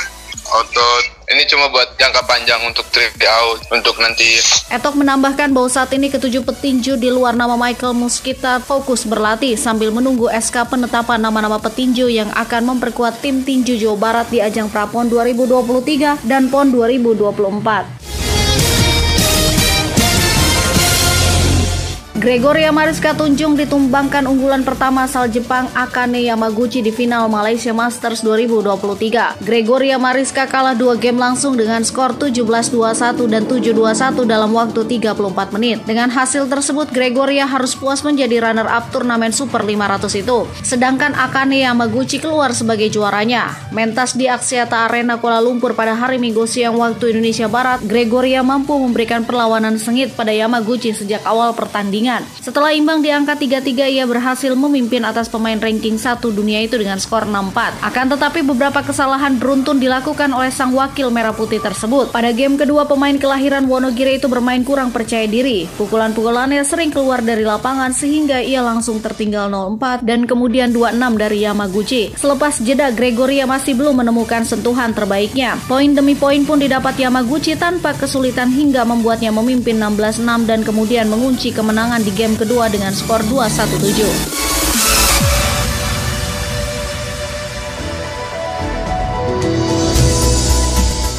otot. 0.49 1.03
Ini 1.29 1.45
cuma 1.45 1.69
buat 1.69 1.93
jangka 2.01 2.25
panjang 2.25 2.57
untuk 2.65 2.89
trip 2.89 3.13
out 3.29 3.61
untuk 3.69 4.01
nanti. 4.01 4.41
Etok 4.73 4.97
menambahkan 4.97 5.53
bahwa 5.53 5.69
saat 5.69 5.93
ini 5.93 6.09
ketujuh 6.09 6.41
petinju 6.41 6.97
di 6.97 7.13
luar 7.13 7.37
nama 7.37 7.53
Michael 7.53 7.93
Muskita 7.93 8.57
fokus 8.57 9.05
berlatih 9.05 9.53
sambil 9.53 9.93
menunggu 9.93 10.25
SK 10.33 10.65
penetapan 10.65 11.21
nama-nama 11.21 11.61
petinju 11.61 12.09
yang 12.09 12.33
akan 12.33 12.73
memperkuat 12.73 13.21
tim 13.21 13.45
tinju 13.45 13.77
Jawa 13.77 13.97
Barat 14.01 14.33
di 14.33 14.41
ajang 14.41 14.73
Prapon 14.73 15.05
2023 15.05 16.25
dan 16.25 16.49
PON 16.49 16.73
2024. 16.73 18.28
Gregoria 22.19 22.67
Mariska 22.75 23.15
Tunjung 23.15 23.55
ditumbangkan 23.55 24.27
unggulan 24.27 24.67
pertama 24.67 25.07
asal 25.07 25.31
Jepang 25.31 25.71
Akane 25.71 26.19
Yamaguchi 26.19 26.83
di 26.83 26.91
final 26.91 27.31
Malaysia 27.31 27.71
Masters 27.71 28.27
2023. 28.27 29.39
Gregoria 29.39 29.95
Mariska 29.95 30.43
kalah 30.43 30.75
dua 30.75 30.99
game 30.99 31.15
langsung 31.15 31.55
dengan 31.55 31.79
skor 31.79 32.19
17-21 32.19 33.23
dan 33.23 33.47
7-21 33.47 34.27
dalam 34.27 34.51
waktu 34.51 34.99
34 34.99 35.55
menit. 35.55 35.79
Dengan 35.87 36.11
hasil 36.11 36.51
tersebut, 36.51 36.91
Gregoria 36.91 37.47
harus 37.47 37.71
puas 37.79 38.03
menjadi 38.03 38.51
runner-up 38.51 38.91
turnamen 38.91 39.31
Super 39.31 39.63
500 39.63 40.19
itu. 40.19 40.43
Sedangkan 40.59 41.15
Akane 41.15 41.63
Yamaguchi 41.63 42.19
keluar 42.19 42.51
sebagai 42.51 42.91
juaranya. 42.91 43.47
Mentas 43.71 44.19
di 44.19 44.27
Axiata 44.27 44.91
Arena 44.91 45.23
Kuala 45.23 45.39
Lumpur 45.39 45.71
pada 45.71 45.95
hari 45.95 46.19
Minggu 46.19 46.43
siang 46.43 46.75
waktu 46.83 47.15
Indonesia 47.15 47.47
Barat, 47.47 47.79
Gregoria 47.87 48.43
mampu 48.43 48.75
memberikan 48.75 49.23
perlawanan 49.23 49.79
sengit 49.79 50.11
pada 50.19 50.35
Yamaguchi 50.35 50.91
sejak 50.91 51.23
awal 51.23 51.55
pertandingan 51.55 52.08
pertandingan. 52.09 52.41
Setelah 52.41 52.71
imbang 52.73 52.99
di 53.05 53.09
angka 53.13 53.37
3-3, 53.37 53.93
ia 53.93 54.05
berhasil 54.09 54.51
memimpin 54.57 55.05
atas 55.05 55.29
pemain 55.29 55.57
ranking 55.59 56.01
1 56.01 56.17
dunia 56.33 56.65
itu 56.65 56.81
dengan 56.81 56.97
skor 56.97 57.29
6-4. 57.29 57.85
Akan 57.85 58.09
tetapi 58.09 58.41
beberapa 58.41 58.81
kesalahan 58.81 59.37
beruntun 59.37 59.77
dilakukan 59.77 60.33
oleh 60.33 60.49
sang 60.49 60.73
wakil 60.73 61.13
merah 61.13 61.35
putih 61.35 61.61
tersebut. 61.61 62.09
Pada 62.09 62.33
game 62.33 62.57
kedua, 62.57 62.89
pemain 62.89 63.13
kelahiran 63.13 63.69
Wonogiri 63.69 64.17
itu 64.17 64.25
bermain 64.25 64.65
kurang 64.65 64.89
percaya 64.89 65.29
diri. 65.29 65.69
Pukulan-pukulannya 65.77 66.65
sering 66.65 66.89
keluar 66.89 67.21
dari 67.21 67.45
lapangan 67.45 67.93
sehingga 67.93 68.41
ia 68.41 68.65
langsung 68.65 68.97
tertinggal 68.97 69.51
0-4 69.51 70.01
dan 70.01 70.25
kemudian 70.25 70.73
2-6 70.73 71.21
dari 71.21 71.45
Yamaguchi. 71.45 72.03
Selepas 72.17 72.57
jeda, 72.63 72.89
Gregoria 72.89 73.45
masih 73.45 73.77
belum 73.77 74.01
menemukan 74.01 74.41
sentuhan 74.47 74.95
terbaiknya. 74.95 75.59
Poin 75.69 75.91
demi 75.93 76.17
poin 76.17 76.41
pun 76.47 76.57
didapat 76.57 76.97
Yamaguchi 76.97 77.53
tanpa 77.59 77.93
kesulitan 77.93 78.49
hingga 78.49 78.87
membuatnya 78.87 79.29
memimpin 79.29 79.77
16-6 79.77 80.49
dan 80.49 80.59
kemudian 80.65 81.05
mengunci 81.11 81.51
kemenangan 81.53 81.98
kemenangan 81.99 82.07
di 82.07 82.11
game 82.15 82.35
kedua 82.39 82.65
dengan 82.71 82.91
skor 82.95 83.21
2-1-7. 83.27 84.07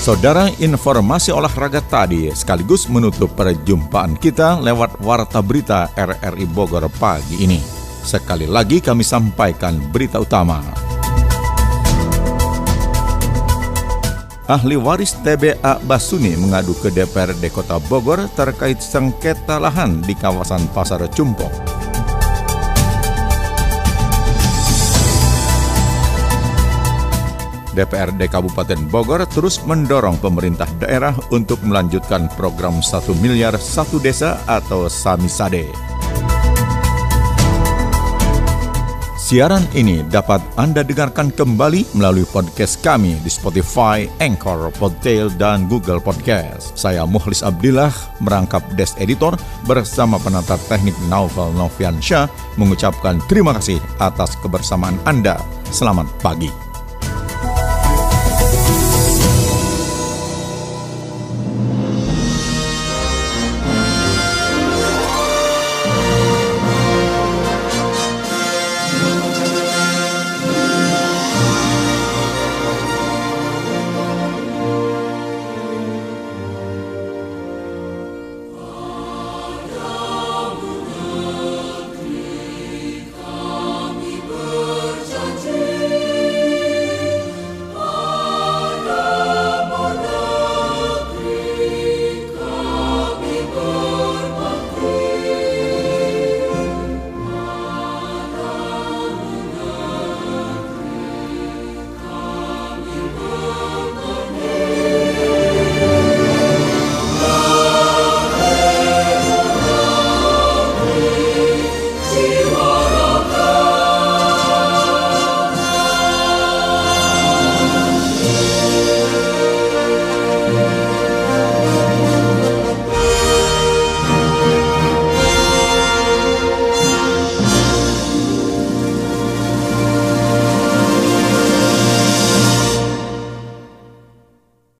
Saudara, 0.00 0.48
informasi 0.58 1.28
olahraga 1.30 1.84
tadi 1.84 2.32
sekaligus 2.32 2.88
menutup 2.88 3.36
perjumpaan 3.36 4.16
kita 4.16 4.56
lewat 4.58 4.96
Warta 5.04 5.44
Berita 5.44 5.92
RRI 5.92 6.48
Bogor 6.48 6.88
pagi 6.96 7.44
ini. 7.44 7.60
Sekali 8.00 8.48
lagi 8.48 8.80
kami 8.80 9.04
sampaikan 9.04 9.76
berita 9.92 10.16
utama. 10.16 10.89
Ahli 14.50 14.74
waris 14.74 15.14
TBA 15.22 15.86
Basuni 15.86 16.34
mengadu 16.34 16.74
ke 16.74 16.90
DPRD 16.90 17.54
Kota 17.54 17.78
Bogor 17.86 18.26
terkait 18.34 18.82
sengketa 18.82 19.62
lahan 19.62 20.02
di 20.02 20.10
kawasan 20.10 20.66
Pasar 20.74 21.06
Cumpok. 21.06 21.54
DPRD 27.78 28.26
Kabupaten 28.26 28.90
Bogor 28.90 29.22
terus 29.30 29.62
mendorong 29.62 30.18
pemerintah 30.18 30.66
daerah 30.82 31.14
untuk 31.30 31.62
melanjutkan 31.62 32.26
program 32.34 32.82
1 32.82 33.06
miliar 33.22 33.54
satu 33.54 34.02
desa 34.02 34.42
atau 34.50 34.90
Samisade. 34.90 35.89
Siaran 39.30 39.62
ini 39.78 40.02
dapat 40.10 40.42
Anda 40.58 40.82
dengarkan 40.82 41.30
kembali 41.30 41.94
melalui 41.94 42.26
podcast 42.26 42.82
kami 42.82 43.14
di 43.22 43.30
Spotify, 43.30 44.02
Anchor, 44.18 44.74
Podtail, 44.74 45.30
dan 45.38 45.70
Google 45.70 46.02
Podcast. 46.02 46.74
Saya 46.74 47.06
Muhlis 47.06 47.46
Abdillah, 47.46 47.94
merangkap 48.18 48.58
Desk 48.74 48.98
Editor 48.98 49.38
bersama 49.70 50.18
penata 50.18 50.58
teknik 50.66 50.98
Naufal 51.06 51.54
Novian 51.54 52.02
Syah 52.02 52.26
mengucapkan 52.58 53.22
terima 53.30 53.54
kasih 53.54 53.78
atas 54.02 54.34
kebersamaan 54.42 54.98
Anda. 55.06 55.38
Selamat 55.70 56.10
pagi. 56.18 56.69